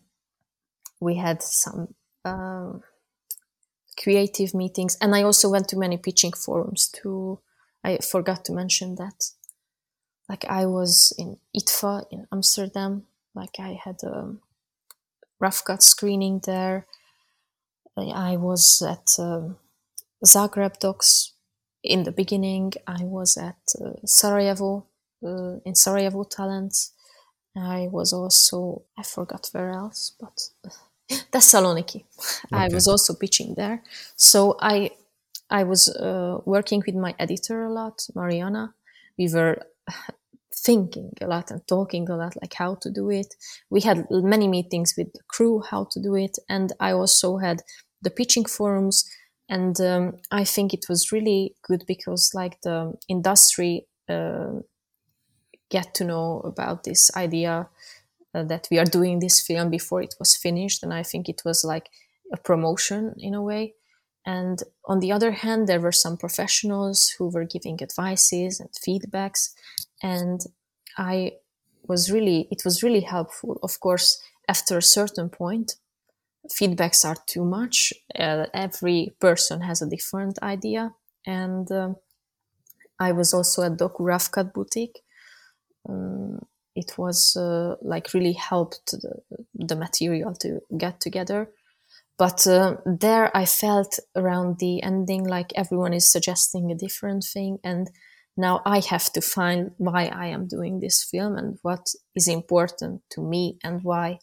[1.01, 2.73] we had some uh,
[3.99, 6.89] creative meetings, and I also went to many pitching forums.
[6.89, 7.41] too.
[7.83, 9.31] I forgot to mention that.
[10.29, 13.07] Like I was in IDFA in Amsterdam.
[13.35, 14.35] Like I had a
[15.41, 16.87] rough cut screening there.
[17.97, 19.57] I was at um,
[20.25, 21.33] ZagrebDox
[21.83, 22.73] in the beginning.
[22.87, 24.87] I was at uh, Sarajevo
[25.25, 26.93] uh, in Sarajevo Talents.
[27.57, 30.39] I was also I forgot where else, but
[31.33, 32.05] Thessaloniki.
[32.47, 32.65] Okay.
[32.65, 33.83] I was also pitching there.
[34.17, 34.91] So I
[35.51, 38.75] I was uh, working with my editor a lot, Mariana.
[39.19, 39.63] We were
[40.55, 43.35] thinking a lot and talking a lot like how to do it
[43.71, 47.63] we had many meetings with the crew how to do it and i also had
[48.03, 49.09] the pitching forums
[49.49, 54.59] and um, i think it was really good because like the industry uh,
[55.71, 57.69] get to know about this idea
[58.35, 61.43] uh, that we are doing this film before it was finished and i think it
[61.45, 61.89] was like
[62.33, 63.75] a promotion in a way
[64.27, 69.51] and on the other hand, there were some professionals who were giving advices and feedbacks.
[70.03, 70.41] And
[70.99, 71.33] I
[71.89, 73.59] was really, it was really helpful.
[73.63, 75.77] Of course, after a certain point,
[76.49, 77.93] feedbacks are too much.
[78.19, 80.93] Uh, every person has a different idea.
[81.27, 81.97] And um,
[82.99, 85.01] I was also at Docu Rough Cut Boutique.
[85.89, 86.41] Um,
[86.81, 89.15] it was uh, like really helped the,
[89.55, 91.51] the, material to get together.
[92.19, 97.59] But uh, there I felt around the ending like everyone is suggesting a different thing.
[97.63, 97.91] And
[98.37, 103.03] now I have to find why I am doing this film and what is important
[103.11, 104.19] to me and why.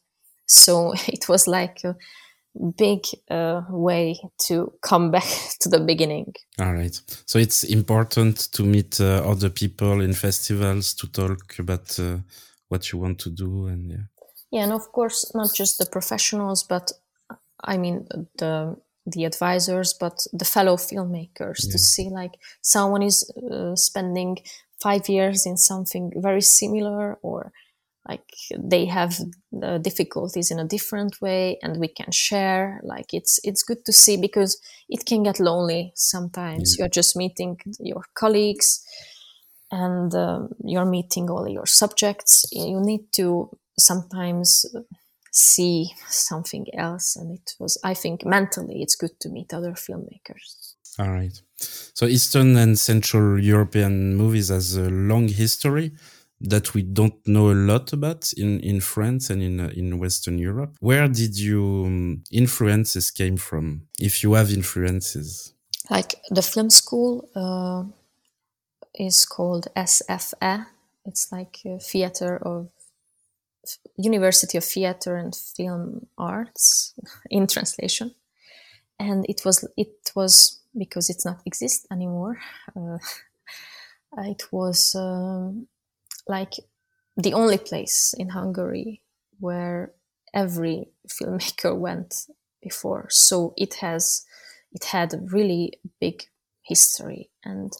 [0.47, 1.95] So it was like a
[2.77, 5.29] big uh, way to come back
[5.61, 6.33] to the beginning.
[6.59, 6.99] All right.
[7.25, 12.17] So it's important to meet uh, other people in festivals to talk about uh,
[12.69, 13.97] what you want to do and yeah.
[14.51, 16.91] Yeah, and of course not just the professionals, but
[17.63, 21.71] I mean the the advisors, but the fellow filmmakers yeah.
[21.71, 24.37] to see like someone is uh, spending
[24.81, 27.51] five years in something very similar or
[28.07, 28.21] like
[28.57, 29.17] they have
[29.51, 33.91] the difficulties in a different way and we can share like it's it's good to
[33.91, 36.79] see because it can get lonely sometimes mm.
[36.79, 38.85] you're just meeting your colleagues
[39.71, 44.65] and um, you're meeting all your subjects you need to sometimes
[45.31, 50.73] see something else and it was i think mentally it's good to meet other filmmakers
[50.99, 55.91] all right so eastern and central european movies has a long history
[56.39, 60.37] that we don't know a lot about in, in France and in, uh, in Western
[60.37, 60.75] Europe.
[60.79, 65.53] Where did you um, influences came from, if you have influences?
[65.89, 67.85] Like the film school uh,
[68.97, 70.65] is called SZFE.
[71.05, 72.69] It's like theater of
[73.97, 76.93] University of Theater and Film Arts
[77.29, 78.15] in translation,
[78.99, 82.39] and it was it was because it's not exist anymore.
[82.75, 82.97] Uh,
[84.23, 85.67] it was um,
[86.27, 86.53] like
[87.15, 89.01] the only place in Hungary
[89.39, 89.91] where
[90.33, 92.27] every filmmaker went
[92.61, 93.07] before.
[93.09, 94.25] So it has
[94.71, 96.23] it had a really big
[96.61, 97.71] history and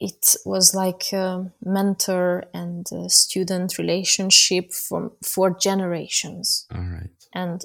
[0.00, 6.66] it was like a mentor and a student relationship for for generations.
[6.74, 7.10] All right.
[7.32, 7.64] And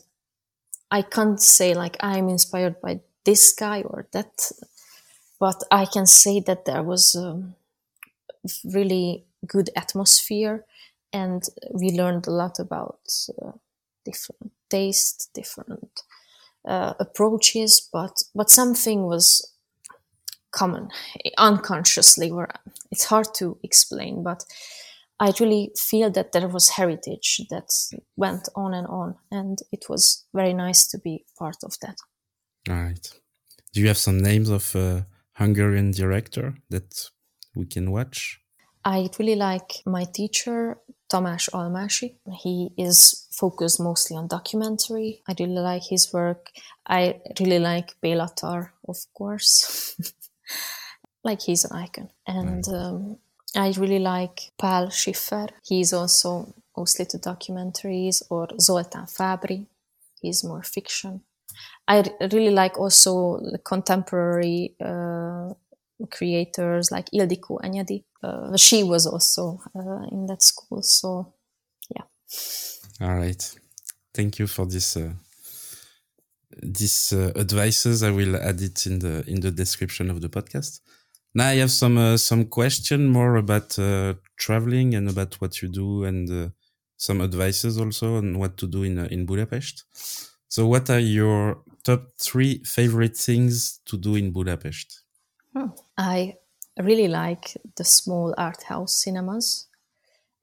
[0.91, 4.51] I can't say like I'm inspired by this guy or that,
[5.39, 7.55] but I can say that there was um,
[8.63, 10.65] really good atmosphere
[11.13, 12.99] and we learned a lot about
[13.41, 13.51] uh,
[14.05, 16.03] different tastes different
[16.65, 19.53] uh, approaches but but something was
[20.51, 20.89] common
[21.37, 22.49] unconsciously or
[22.91, 24.43] it's hard to explain but
[25.19, 27.69] i really feel that there was heritage that
[28.15, 31.97] went on and on and it was very nice to be part of that
[32.69, 33.11] all right
[33.73, 35.01] do you have some names of uh,
[35.33, 37.09] hungarian director that
[37.55, 38.39] we can watch
[38.85, 40.77] I really like my teacher,
[41.11, 42.15] Tamás Almási.
[42.41, 45.21] He is focused mostly on documentary.
[45.27, 46.51] I really like his work.
[46.87, 49.95] I really like Béla Tarr, of course.
[51.23, 52.09] like he's an icon.
[52.27, 53.17] And um,
[53.55, 55.47] I really like Pál Schiffer.
[55.63, 59.65] He's also mostly to documentaries, or Zoltán Fábri.
[60.21, 61.21] He's more fiction.
[61.87, 65.53] I really like also the contemporary uh,
[66.11, 68.03] creators like Ildikó Enyedi.
[68.23, 71.33] Uh, she was also uh, in that school, so
[71.95, 72.03] yeah.
[73.01, 73.59] All right,
[74.13, 74.97] thank you for this.
[76.61, 80.81] These uh, advices, I will add it in the in the description of the podcast.
[81.33, 85.69] Now I have some uh, some question more about uh, traveling and about what you
[85.69, 86.51] do and
[86.97, 89.85] some advices also on what to do in in Budapest.
[90.49, 95.03] So, what are your top three favorite things to do in Budapest?
[95.55, 95.67] Hmm.
[95.97, 96.37] I
[96.79, 99.67] really like the small art house cinemas,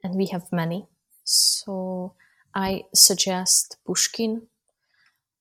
[0.03, 0.87] and we have many.
[1.25, 2.15] So
[2.55, 4.43] I suggest Puskin,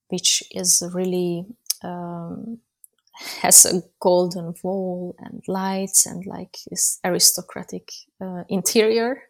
[0.10, 1.46] which is really
[1.84, 2.60] um,
[3.41, 7.91] has a golden wall and lights and like this aristocratic
[8.22, 9.24] uh, interior.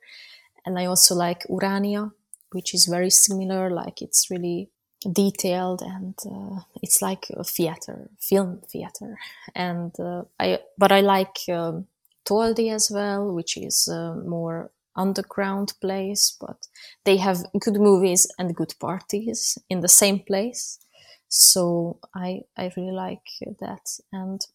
[0.65, 2.11] And I also like Urania,
[2.51, 3.69] which is very similar.
[3.69, 4.69] Like it's really
[5.11, 9.17] detailed and uh, it's like a theater film theater
[9.53, 11.85] and uh, i but i like um,
[12.27, 16.67] Toldi as well which is a more underground place but
[17.03, 20.79] they have good movies and good parties in the same place
[21.27, 23.27] so i i really like
[23.59, 24.47] that and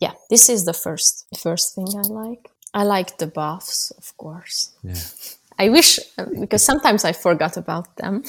[0.00, 4.72] yeah this is the first first thing i like i like the baths of course
[4.82, 4.94] yeah
[5.58, 5.98] i wish
[6.40, 8.22] because sometimes i forgot about them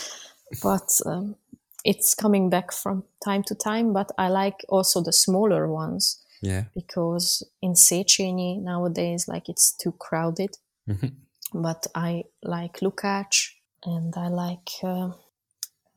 [0.62, 1.36] but um,
[1.84, 3.92] it's coming back from time to time.
[3.92, 6.20] But I like also the smaller ones.
[6.40, 6.64] Yeah.
[6.74, 10.56] Because in Széchenyi nowadays, like it's too crowded.
[10.88, 11.62] Mm-hmm.
[11.62, 13.50] But I like Lukács
[13.84, 15.10] and I like uh,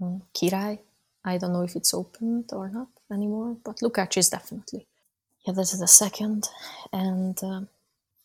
[0.02, 0.80] um, Király.
[1.26, 4.88] I don't know if it's opened or not anymore, but Lukács is definitely.
[5.46, 6.48] Yeah, this is the second.
[6.94, 7.62] And uh,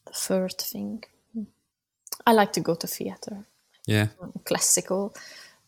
[0.07, 1.05] the third thing.
[2.27, 3.45] I like to go to theater.
[3.87, 4.09] Yeah.
[4.45, 5.15] Classical.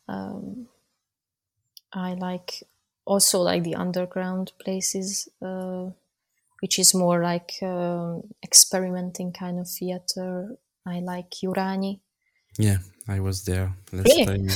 [0.08, 0.68] Um,
[1.92, 2.62] I like
[3.04, 5.90] also like the underground places, uh,
[6.60, 10.56] which is more like um, experimenting kind of theater.
[10.86, 12.00] I like Jurányi.
[12.58, 12.78] Yeah,
[13.08, 14.24] I was there last Really?
[14.26, 14.48] time.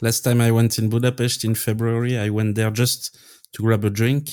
[0.00, 3.16] last time I went in Budapest in February, I went there just
[3.52, 4.28] to grab a drink.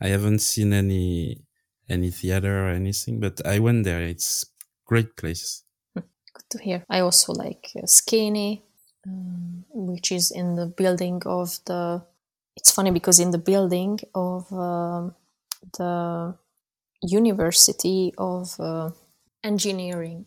[0.00, 1.40] I haven't seen any
[1.88, 4.02] any theater or anything, but I went there.
[4.02, 4.44] It's
[4.86, 5.62] great place.
[5.94, 6.84] Good to hear.
[6.90, 8.62] I also like uh, Szkéné,
[9.06, 12.02] um, which is in the building of the.
[12.56, 15.14] It's funny because in the building of um,
[15.78, 16.34] the
[17.02, 18.90] University of uh,
[19.44, 20.26] Engineering,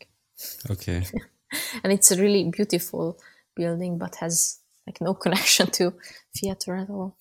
[0.69, 1.03] Okay.
[1.83, 3.19] and it's a really beautiful
[3.55, 5.93] building, but has like no connection to
[6.35, 7.17] theater at all.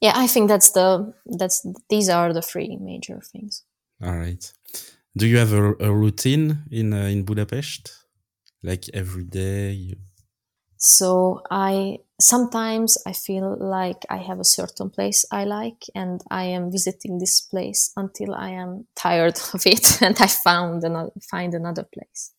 [0.00, 3.62] Yeah, I think that's the that's these are the three major things.
[4.02, 4.52] All right.
[5.16, 7.92] Do you have a, a routine in uh, in Budapest?
[8.62, 9.70] Like every day?
[9.72, 9.96] You...
[10.84, 16.44] So I sometimes I feel like I have a certain place I like and I
[16.46, 21.54] am visiting this place until I am tired of it and I found another find
[21.54, 22.32] another place.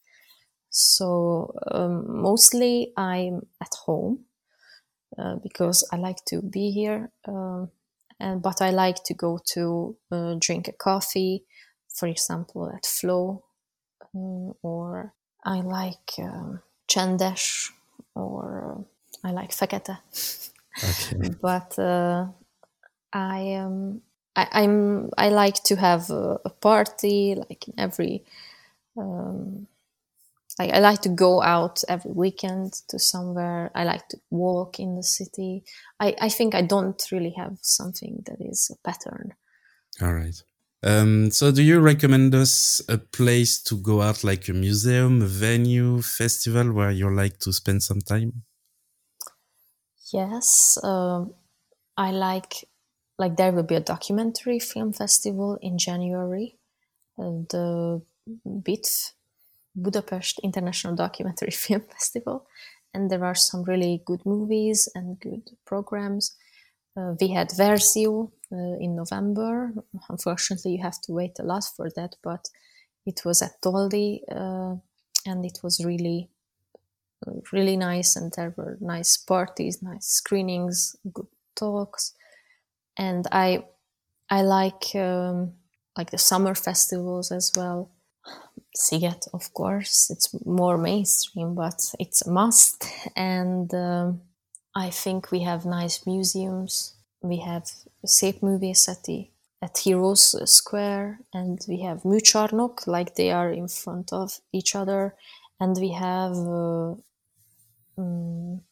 [0.69, 4.25] So um, mostly I'm at home
[5.17, 7.69] uh, because I like to be here, um,
[8.19, 11.45] and but I like to go to uh, drink a coffee,
[11.87, 13.43] for example, at Flow,
[14.15, 15.13] um, or
[15.45, 17.69] I like um, Csendes,
[18.15, 18.85] or
[19.23, 19.97] uh, I like Fekete.
[20.83, 21.35] Okay.
[21.41, 22.27] but uh,
[23.11, 24.01] I um
[24.35, 28.23] I, I'm I like to have a, a party like in every
[28.97, 29.67] um,
[30.59, 33.71] I, I like to go out every weekend to somewhere.
[33.73, 35.63] I like to walk in the city.
[35.99, 39.33] I, I think I don't really have something that is a pattern.
[40.01, 40.41] All right.
[40.83, 45.25] Um, so, do you recommend us a place to go out, like a museum, a
[45.25, 48.43] venue, festival, where you like to spend some time?
[50.11, 51.33] Yes, um,
[51.95, 52.67] I like
[53.17, 56.57] like there will be a documentary film festival in January,
[57.17, 58.01] uh, the
[58.45, 59.13] BIDF,
[59.75, 62.45] Budapest International Documentary Film Festival,
[62.93, 66.35] and there are some really good movies and good programs.
[66.97, 69.73] Uh, we had Verzió uh, in November.
[70.09, 72.49] Unfortunately, you have to wait a lot for that, but
[73.05, 74.75] it was at Toldi, uh,
[75.25, 76.29] and it was really
[77.51, 82.13] really nice and there were nice parties nice screenings good talks.
[82.97, 83.65] And i
[84.29, 85.53] i like um,
[85.97, 87.89] like the summer festivals as well.
[88.77, 92.85] Sziget, of course it's more mainstream but it's a must.
[93.15, 94.21] And um,
[94.75, 96.92] i think we have nice museums
[97.23, 97.65] we have
[98.01, 104.39] Szép Művészeti at Heroes Square and we have Műcsarnok like they are in front of
[104.49, 105.15] each other
[105.57, 106.97] and we have uh,
[107.95, 108.65] um,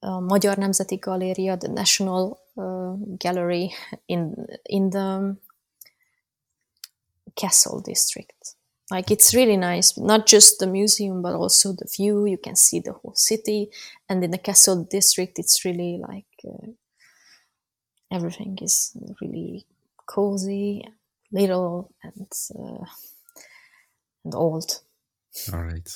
[0.00, 3.72] a Magyar Nemzeti Galéria, the National uh, Gallery
[4.06, 4.34] in
[4.64, 5.36] in the
[7.34, 8.56] Castle district.
[8.90, 12.26] Like it's really nice, not just the museum, but also the view.
[12.26, 13.70] You can see the whole city,
[14.08, 16.72] and in the Castle district, it's really like uh,
[18.12, 19.66] everything is really
[20.06, 20.84] cozy,
[21.32, 22.84] little, and uh,
[24.24, 24.80] and old.
[25.52, 25.88] All right.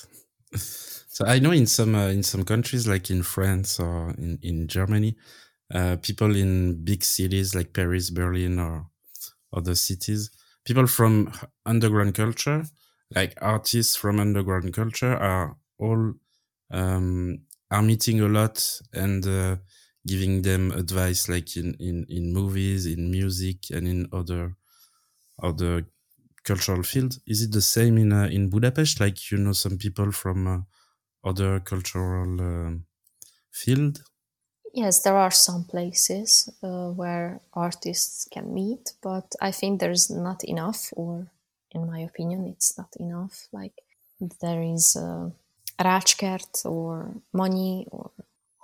[0.54, 4.68] So I know in some uh, in some countries like in France or in in
[4.68, 5.16] Germany,
[5.72, 8.86] uh, people in big cities like Paris, Berlin, or
[9.52, 10.30] other cities,
[10.64, 11.32] people from
[11.64, 12.64] underground culture,
[13.14, 16.14] like artists from underground culture, are all
[16.70, 17.38] um,
[17.70, 19.56] are meeting a lot and uh,
[20.06, 24.56] giving them advice, like in in in movies, in music, and in other
[25.42, 25.86] other
[26.44, 27.18] cultural field.
[27.26, 29.00] Is it the same in uh, in Budapest?
[29.00, 30.60] Like you know some people from uh,
[31.24, 32.72] other cultural uh,
[33.50, 34.02] field?
[34.72, 40.44] Yes, there are some places uh, where artists can meet, but I think there's not
[40.44, 41.30] enough, or
[41.70, 43.48] in my opinion, it's not enough.
[43.52, 43.72] Like
[44.40, 45.30] there is uh,
[45.80, 48.10] Ráckert or Money or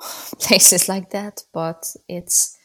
[0.41, 2.57] places like that, but it's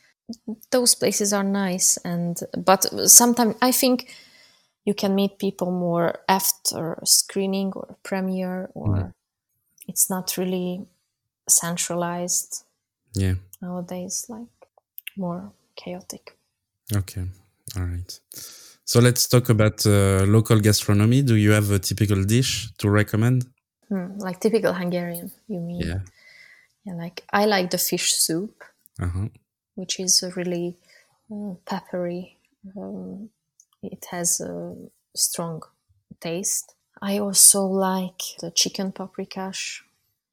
[0.72, 4.14] those places are nice and but sometimes I think
[4.86, 9.14] you can meet people more after screening or premiere or Mm.
[9.88, 10.86] it's not really
[11.48, 12.66] centralized
[13.14, 13.36] Yeah.
[13.62, 14.52] nowadays like
[15.16, 16.38] more chaotic
[16.96, 17.26] Okay.
[17.76, 18.20] All right.
[18.86, 21.22] So let's talk about uh, local gastronomy.
[21.22, 23.46] Do you have a typical dish to recommend?
[23.90, 26.00] Hmm, like typical hungarian you mean Yeah.
[26.88, 28.64] Yeah like i like the fish soup
[29.00, 29.28] Uh huh.
[29.76, 30.78] which is a really
[31.32, 32.38] uh, peppery
[32.76, 33.30] um,
[33.84, 34.76] it has a
[35.16, 35.62] strong
[36.20, 39.84] taste I also like the chicken paprikash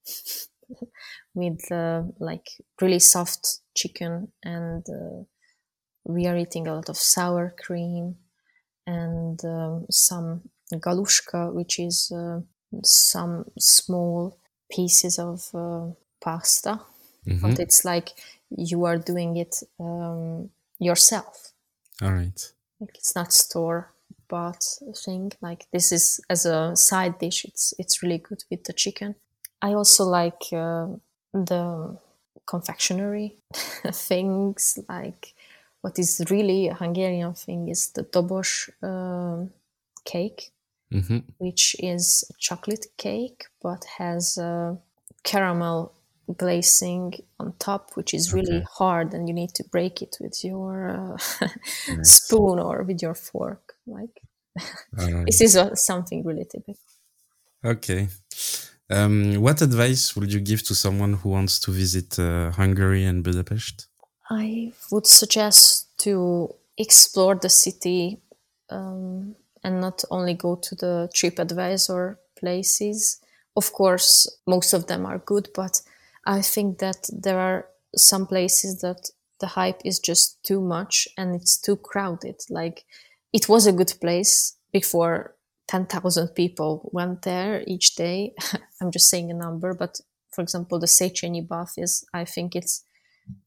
[1.35, 2.49] with uh, like
[2.81, 5.25] really soft chicken and uh,
[6.05, 8.17] we are eating a lot of sour cream
[8.87, 12.41] and um, some galushka, which is uh,
[12.85, 14.39] some small
[14.71, 15.91] pieces of uh,
[16.25, 16.81] pasta,
[17.27, 17.41] mm-hmm.
[17.43, 18.11] but it's like
[18.51, 21.53] you are doing it um, yourself.
[22.03, 22.53] All right.
[22.81, 23.93] Like it's not store
[24.29, 24.65] bought
[25.05, 25.33] thing.
[25.41, 27.45] Like this is as a side dish.
[27.45, 29.15] It's it's really good with the chicken.
[29.63, 30.89] I also like uh,
[31.33, 31.97] the
[32.47, 33.37] confectionery
[33.93, 35.35] things like
[35.81, 39.47] what is really a Hungarian thing is the dobos uh,
[40.05, 40.51] cake,
[40.93, 41.19] mm-hmm.
[41.39, 44.77] which is chocolate cake but has a
[45.23, 45.94] caramel
[46.37, 48.67] glazing on top, which is really okay.
[48.79, 51.17] hard, and you need to break it with your uh,
[51.89, 52.13] nice.
[52.13, 53.75] spoon or with your fork.
[53.87, 54.21] Like
[55.27, 56.81] this is something really typical.
[57.65, 58.09] Okay.
[58.91, 63.25] Um, what advice would you give to someone who wants to visit uh, Hungary and
[63.25, 63.87] Budapest?
[64.31, 68.21] I would suggest to explore the city
[68.71, 73.21] um, and not only go to the TripAdvisor places.
[73.57, 75.81] Of course, most of them are good, but
[76.27, 77.67] I think that there are
[77.97, 79.11] some places that
[79.41, 82.37] the hype is just too much and it's too crowded.
[82.49, 82.85] Like
[83.33, 85.35] it was a good place before
[85.69, 88.35] 10,000 people went there each day.
[88.81, 90.01] I'm just saying a number, but
[90.33, 92.85] for example, the Széchenyi bath is, I think it's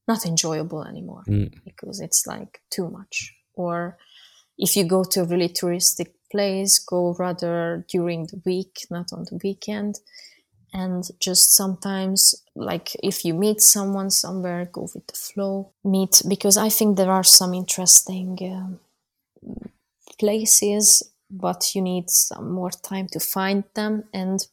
[0.08, 1.54] not enjoyable anymore mm.
[1.64, 3.34] because it's like too much.
[3.54, 3.98] Or
[4.58, 9.26] if you go to a really touristic place, go rather during the week, not on
[9.30, 9.96] the weekend.
[10.78, 15.72] And just sometimes, like if you meet someone somewhere, go with the flow.
[15.84, 18.80] Meet because I think there are some interesting um,
[20.20, 24.04] places, but you need some more time to find them.
[24.14, 24.46] And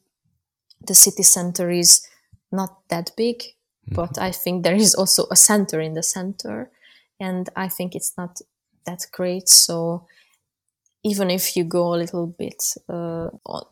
[0.87, 2.07] the city center is
[2.51, 3.55] not that big
[3.89, 4.22] but mm-hmm.
[4.22, 6.70] I think there is also a center in the center,
[7.20, 8.41] and I think it's not
[8.87, 9.49] that great.
[9.49, 10.07] So
[11.05, 13.29] even if you go a little bit uh,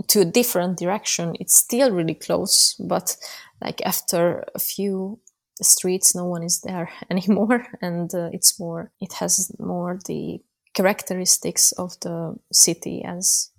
[0.09, 2.75] to a different direction, it's still really close.
[2.79, 3.17] But
[3.61, 5.19] like after a few
[5.61, 8.93] streets, no one is there anymore, and uh, it's more.
[9.01, 10.41] It has more the
[10.75, 13.51] characteristics of the city as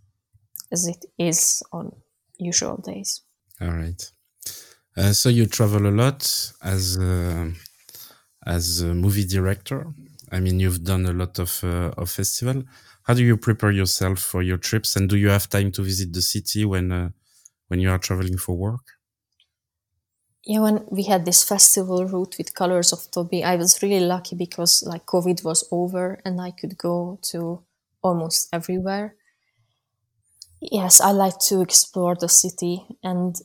[0.71, 1.91] as it is on
[2.37, 3.21] usual days.
[3.61, 4.11] All right.
[4.97, 6.21] Uh, so you travel a lot
[6.63, 7.51] as a,
[8.45, 9.87] as a movie director.
[10.31, 12.63] I mean, you've done a lot of uh, of festival.
[13.03, 16.13] How do you prepare yourself for your trips, and do you have time to visit
[16.13, 17.09] the city when uh,
[17.67, 18.85] when you are traveling for work?
[20.45, 24.35] Yeah, when we had this festival route with Colors of Tobi, I was really lucky
[24.35, 27.63] because like COVID was over and I could go to
[28.01, 29.15] almost everywhere.
[30.61, 33.35] Yes, I like to explore the city, and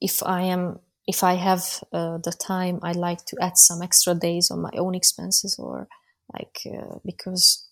[0.00, 4.14] if I am if I have uh, the time, I like to add some extra
[4.14, 5.88] days on my own expenses or
[6.32, 7.67] like uh, because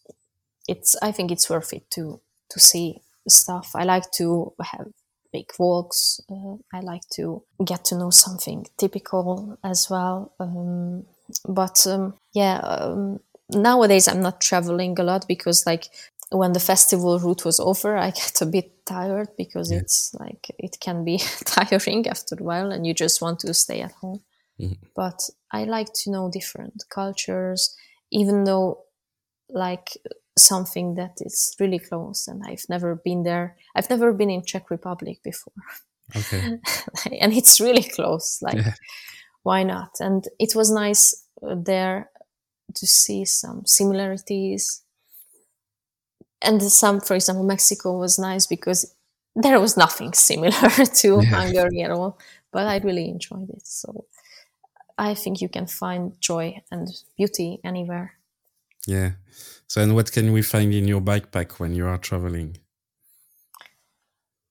[0.68, 3.72] it's I think it's worth it to to see stuff.
[3.74, 4.88] I like to have
[5.32, 6.20] big walks.
[6.30, 10.32] Uh, I like to get to know something typical as well.
[10.40, 11.04] Um,
[11.48, 15.88] but um, yeah, um, nowadays I'm not traveling a lot because like
[16.30, 19.78] when the festival route was over, I get a bit tired because yeah.
[19.78, 23.80] it's like it can be tiring after a while and you just want to stay
[23.80, 24.22] at home.
[24.60, 24.86] Mm-hmm.
[24.94, 27.76] But I like to know different cultures,
[28.10, 28.84] even though
[29.48, 29.90] like
[30.38, 33.56] something that is really close and I've never been there.
[33.74, 35.52] I've never been in Czech Republic before.
[36.14, 36.58] Okay.
[37.20, 38.40] and it's really close.
[38.42, 38.74] Like, yeah.
[39.42, 39.96] why not?
[40.00, 42.10] And it was nice uh, there
[42.74, 44.82] to see some similarities
[46.42, 48.94] and some, for example, Mexico was nice because
[49.34, 51.28] there was nothing similar to yeah.
[51.28, 52.18] Hungary at all,
[52.52, 53.66] but I really enjoyed it.
[53.66, 54.06] So
[54.98, 58.15] I think you can find joy and beauty anywhere.
[58.86, 59.12] Yeah.
[59.66, 62.58] So, and what can we find in your backpack when you are traveling?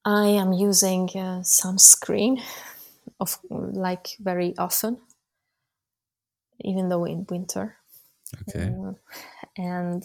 [0.04, 2.42] I am using uh, sunscreen
[3.20, 4.98] of like very often,
[6.62, 7.78] even though in winter.
[8.50, 8.70] Okay.
[8.70, 8.94] Uh,
[9.58, 10.04] and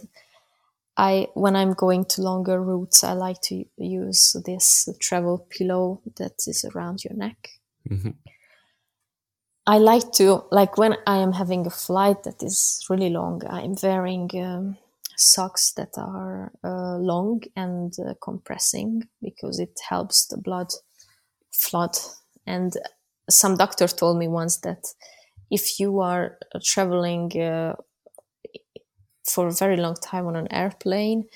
[0.97, 6.47] I when I'm going to longer routes, I like to use this travel pillow that
[6.47, 7.49] is around your neck.
[7.89, 8.11] Mm-hmm.
[9.67, 13.43] I like to like when I am having a flight that is really long.
[13.49, 14.79] I'm wearing um,
[15.17, 20.69] socks that are uh, long and uh, compressing because it helps the blood
[21.53, 21.97] flood.
[22.47, 22.75] And
[23.31, 24.87] some doctor told me once that
[25.51, 27.77] if you are traveling uh,
[29.25, 31.27] for a very long time on an airplane,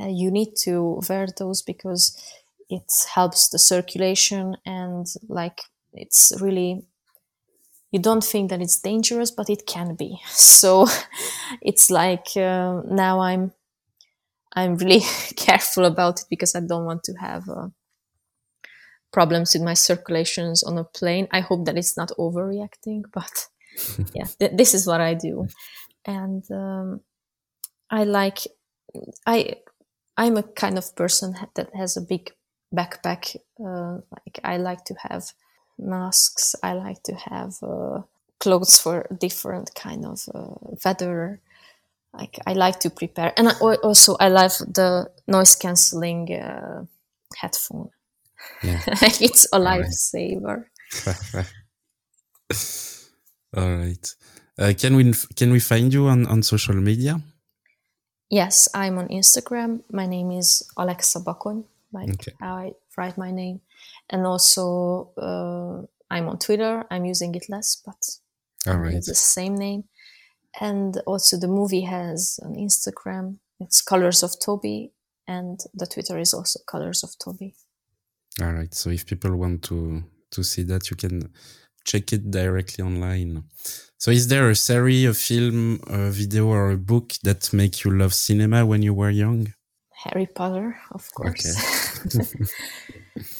[0.00, 2.16] uh, you need to wear those because
[2.68, 5.62] it helps the circulation and like
[5.92, 6.84] it's really
[7.90, 10.20] you don't think that it's dangerous but it can be.
[10.28, 10.86] So
[11.62, 13.52] it's like uh, now i'm
[14.54, 15.02] i'm really
[15.36, 17.68] careful about it because i don't want to have uh,
[19.12, 21.26] problems with my circulations on a plane.
[21.32, 23.48] I hope that it's not overreacting but
[24.14, 25.46] yeah th- this is what i do.
[26.06, 27.00] And um,
[27.90, 28.38] i like
[29.26, 29.54] i
[30.16, 32.32] i'm a kind of person that has a big
[32.74, 35.24] backpack uh, like i like to have
[35.80, 36.54] masks.
[36.62, 38.02] I like to have uh,
[38.38, 40.54] clothes for different kind of uh,
[40.84, 41.40] weather.
[42.12, 43.52] Like I like to prepare, and I,
[43.82, 46.84] also I love the noise cancelling uh,
[47.36, 47.90] headphone.
[48.62, 48.80] Yeah.
[49.20, 50.64] it's a lifesaver.
[53.56, 54.14] All right.
[54.58, 57.20] Uh, can we can we find you on on social media?
[58.28, 59.82] Yes, I'm on Instagram.
[59.90, 61.64] My name is Alexa Bakony.
[61.92, 62.32] Like okay.
[62.42, 63.60] I write my name
[64.08, 66.84] and also uh, I'm on Twitter.
[66.90, 68.02] I'm using it less, but
[68.70, 68.94] All right.
[68.94, 69.84] it's the same name.
[70.60, 73.36] And also the movie has an Instagram.
[73.60, 74.90] It's Colors of Tobi,
[75.28, 77.54] and the Twitter is also Colors of Tobi.
[78.42, 78.74] All right.
[78.74, 80.02] So if people want to
[80.32, 81.30] to see that, you can
[81.84, 83.44] check it directly online.
[83.98, 87.90] So is there a series, a film, a video, or a book that make you
[87.90, 89.52] love cinema when you were young?
[90.04, 91.46] Harry Potter, of course.
[92.06, 92.44] Okay.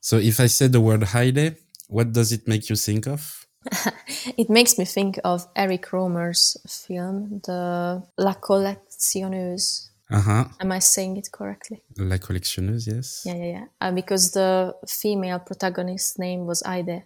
[0.00, 1.56] So if I say the word Hajde,
[1.88, 3.46] what does it make you think of?
[4.36, 9.88] it makes me think of Eric Rohmer's film, the La Collectionneuse.
[10.10, 10.44] Uh-huh.
[10.60, 11.82] Am I saying it correctly?
[11.98, 13.22] La Collectionneuse, yes.
[13.26, 13.64] Yeah, yeah, yeah.
[13.80, 17.04] Uh, because the female protagonist's name was Haydée.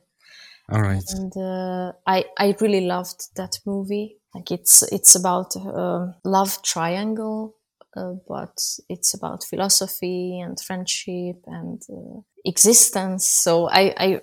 [0.70, 1.03] All right.
[1.11, 4.18] And uh, I I really loved that movie.
[4.32, 7.57] Like it's it's about a love triangle
[7.97, 13.26] uh, but it's about philosophy and friendship and uh, existence.
[13.26, 14.20] So I, I,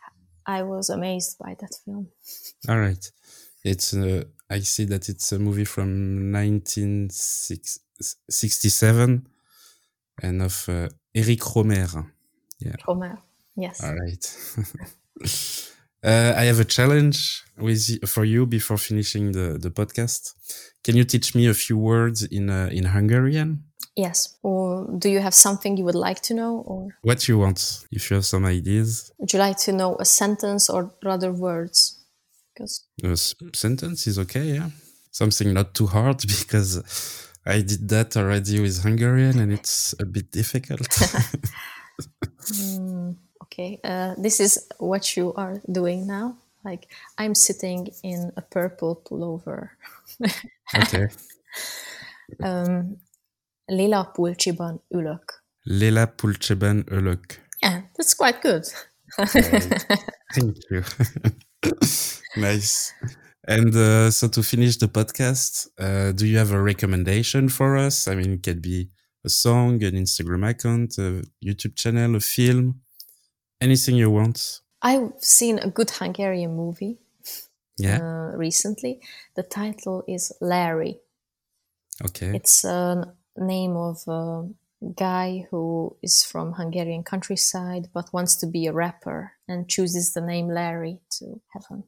[0.46, 2.08] I was amazed by that film.
[2.68, 3.10] All right,
[3.64, 3.94] it's.
[3.94, 9.28] Uh, I see that it's a movie from 1967
[10.22, 12.10] and of uh, Eric Rohmer.
[12.58, 12.76] Yeah.
[12.86, 13.18] Rohmer.
[13.56, 13.82] Yes.
[13.84, 14.36] All right.
[16.02, 20.32] Uh, I have a challenge with for you before finishing the, the podcast.
[20.82, 23.64] Can you teach me a few words in uh, in Hungarian?
[24.00, 24.38] Yes.
[24.42, 27.86] Or do you have something you would like to know, or what you want?
[27.92, 29.12] If you have some ideas.
[29.18, 31.78] Would you like to know a sentence or rather words?
[32.48, 33.16] Because a
[33.56, 34.46] sentence is okay.
[34.56, 34.70] Yeah,
[35.10, 36.70] something not too hard because
[37.44, 40.80] I did that already with Hungarian and it's a bit difficult.
[42.40, 46.36] mm okay, uh, this is what you are doing now.
[46.64, 46.88] Like
[47.18, 49.70] I'm sitting in a purple pullover.
[50.82, 51.08] okay.
[52.42, 52.96] um,
[53.70, 55.44] lila pulcsiban ülök.
[55.62, 57.48] Lila pulcsiban ülök.
[57.60, 58.64] Yeah, that's quite good.
[60.34, 60.82] Thank you.
[62.36, 62.94] nice.
[63.46, 68.06] And uh, so to finish the podcast, uh, do you have a recommendation for us?
[68.06, 68.88] I mean, it could be
[69.24, 72.80] a song, an Instagram account, a YouTube channel, a film.
[73.60, 74.60] Anything you want.
[74.82, 76.98] I've seen a good Hungarian movie.
[77.76, 77.98] Yeah.
[78.00, 79.00] Uh, recently,
[79.34, 81.00] the title is Larry.
[82.04, 82.34] Okay.
[82.34, 84.48] It's a name of a
[84.96, 90.20] guy who is from Hungarian countryside but wants to be a rapper and chooses the
[90.20, 91.82] name Larry to have a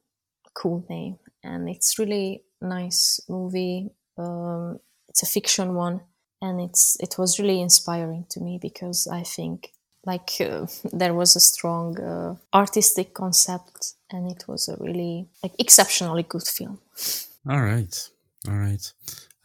[0.53, 1.17] cool name.
[1.43, 3.91] And it's really nice movie.
[4.17, 4.79] Um,
[5.09, 6.01] it's a fiction one,
[6.41, 9.73] and it's it was really inspiring to me because I think
[10.05, 15.53] like uh, there was a strong uh, artistic concept and it was a really like
[15.59, 16.79] exceptionally good film
[17.49, 18.09] all right
[18.47, 18.93] all right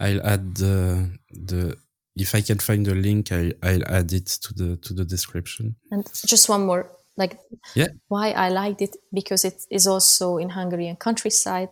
[0.01, 1.77] i'll add the the
[2.21, 5.77] if i can find the link I, i'll add it to the to the description.
[5.91, 7.39] And just one more like
[7.75, 7.89] yeah.
[8.09, 11.71] why i liked it because it is also in hungarian countryside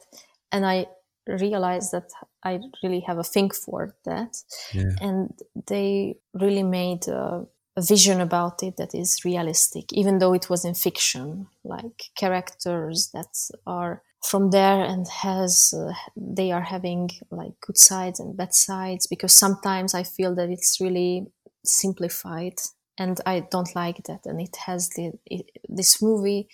[0.53, 0.87] and i
[1.27, 2.11] realized that
[2.45, 4.37] i really have a thing for that.
[4.73, 4.93] Yeah.
[5.01, 5.33] and
[5.67, 7.43] they really made uh,
[7.77, 13.11] a vision about it that is realistic, even though it was in fiction, like characters
[13.13, 13.37] that
[13.67, 19.07] are from there and has uh, they are having like good sides and bad sides
[19.07, 21.27] because sometimes I feel that it's really
[21.65, 22.55] simplified
[22.99, 24.21] and I don't like that.
[24.25, 26.49] And it has the it, this movie,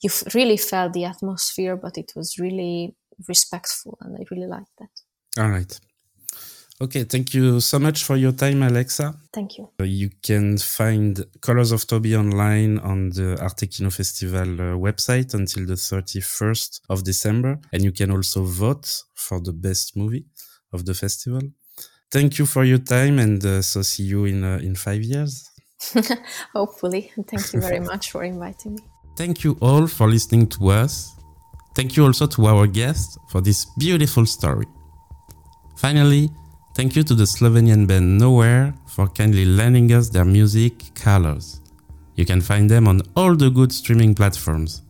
[0.00, 2.94] you really felt the atmosphere, but it was really
[3.26, 5.42] respectful, and I really liked that.
[5.42, 5.78] All right.
[6.80, 9.12] Okay, thank you so much for your time, Alexa.
[9.32, 9.68] Thank you.
[9.80, 15.34] Uh, you can find Colors of Tobi online on the Arte Kino Festival uh, website
[15.34, 17.58] until the 31st of December.
[17.72, 20.26] And you can also vote for the best movie
[20.72, 21.42] of the festival.
[22.12, 25.50] Thank you for your time and uh, so see you in, uh, in five years.
[26.54, 27.10] Hopefully.
[27.16, 28.82] And thank you very much for inviting me.
[29.16, 31.12] Thank you all for listening to us.
[31.74, 34.66] Thank you also to our guests for this beautiful story.
[35.76, 36.30] Finally,
[36.78, 41.60] thank you to the Slovenian band Nowhere for kindly lending us their music Colors.
[42.14, 44.82] You can find them on all the good streaming platforms.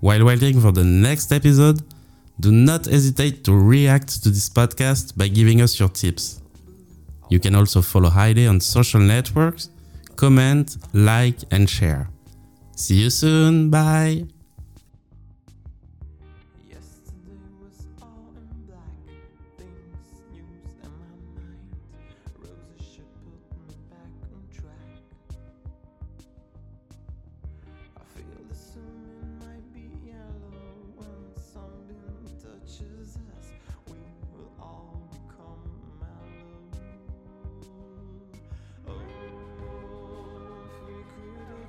[0.00, 1.80] While waiting for the next episode,
[2.40, 6.42] do not hesitate to react to this podcast by giving us your tips.
[7.28, 9.70] You can also follow Hajde on social networks,
[10.16, 12.10] comment, like, and share.
[12.74, 13.70] See you soon.
[13.70, 14.26] Bye.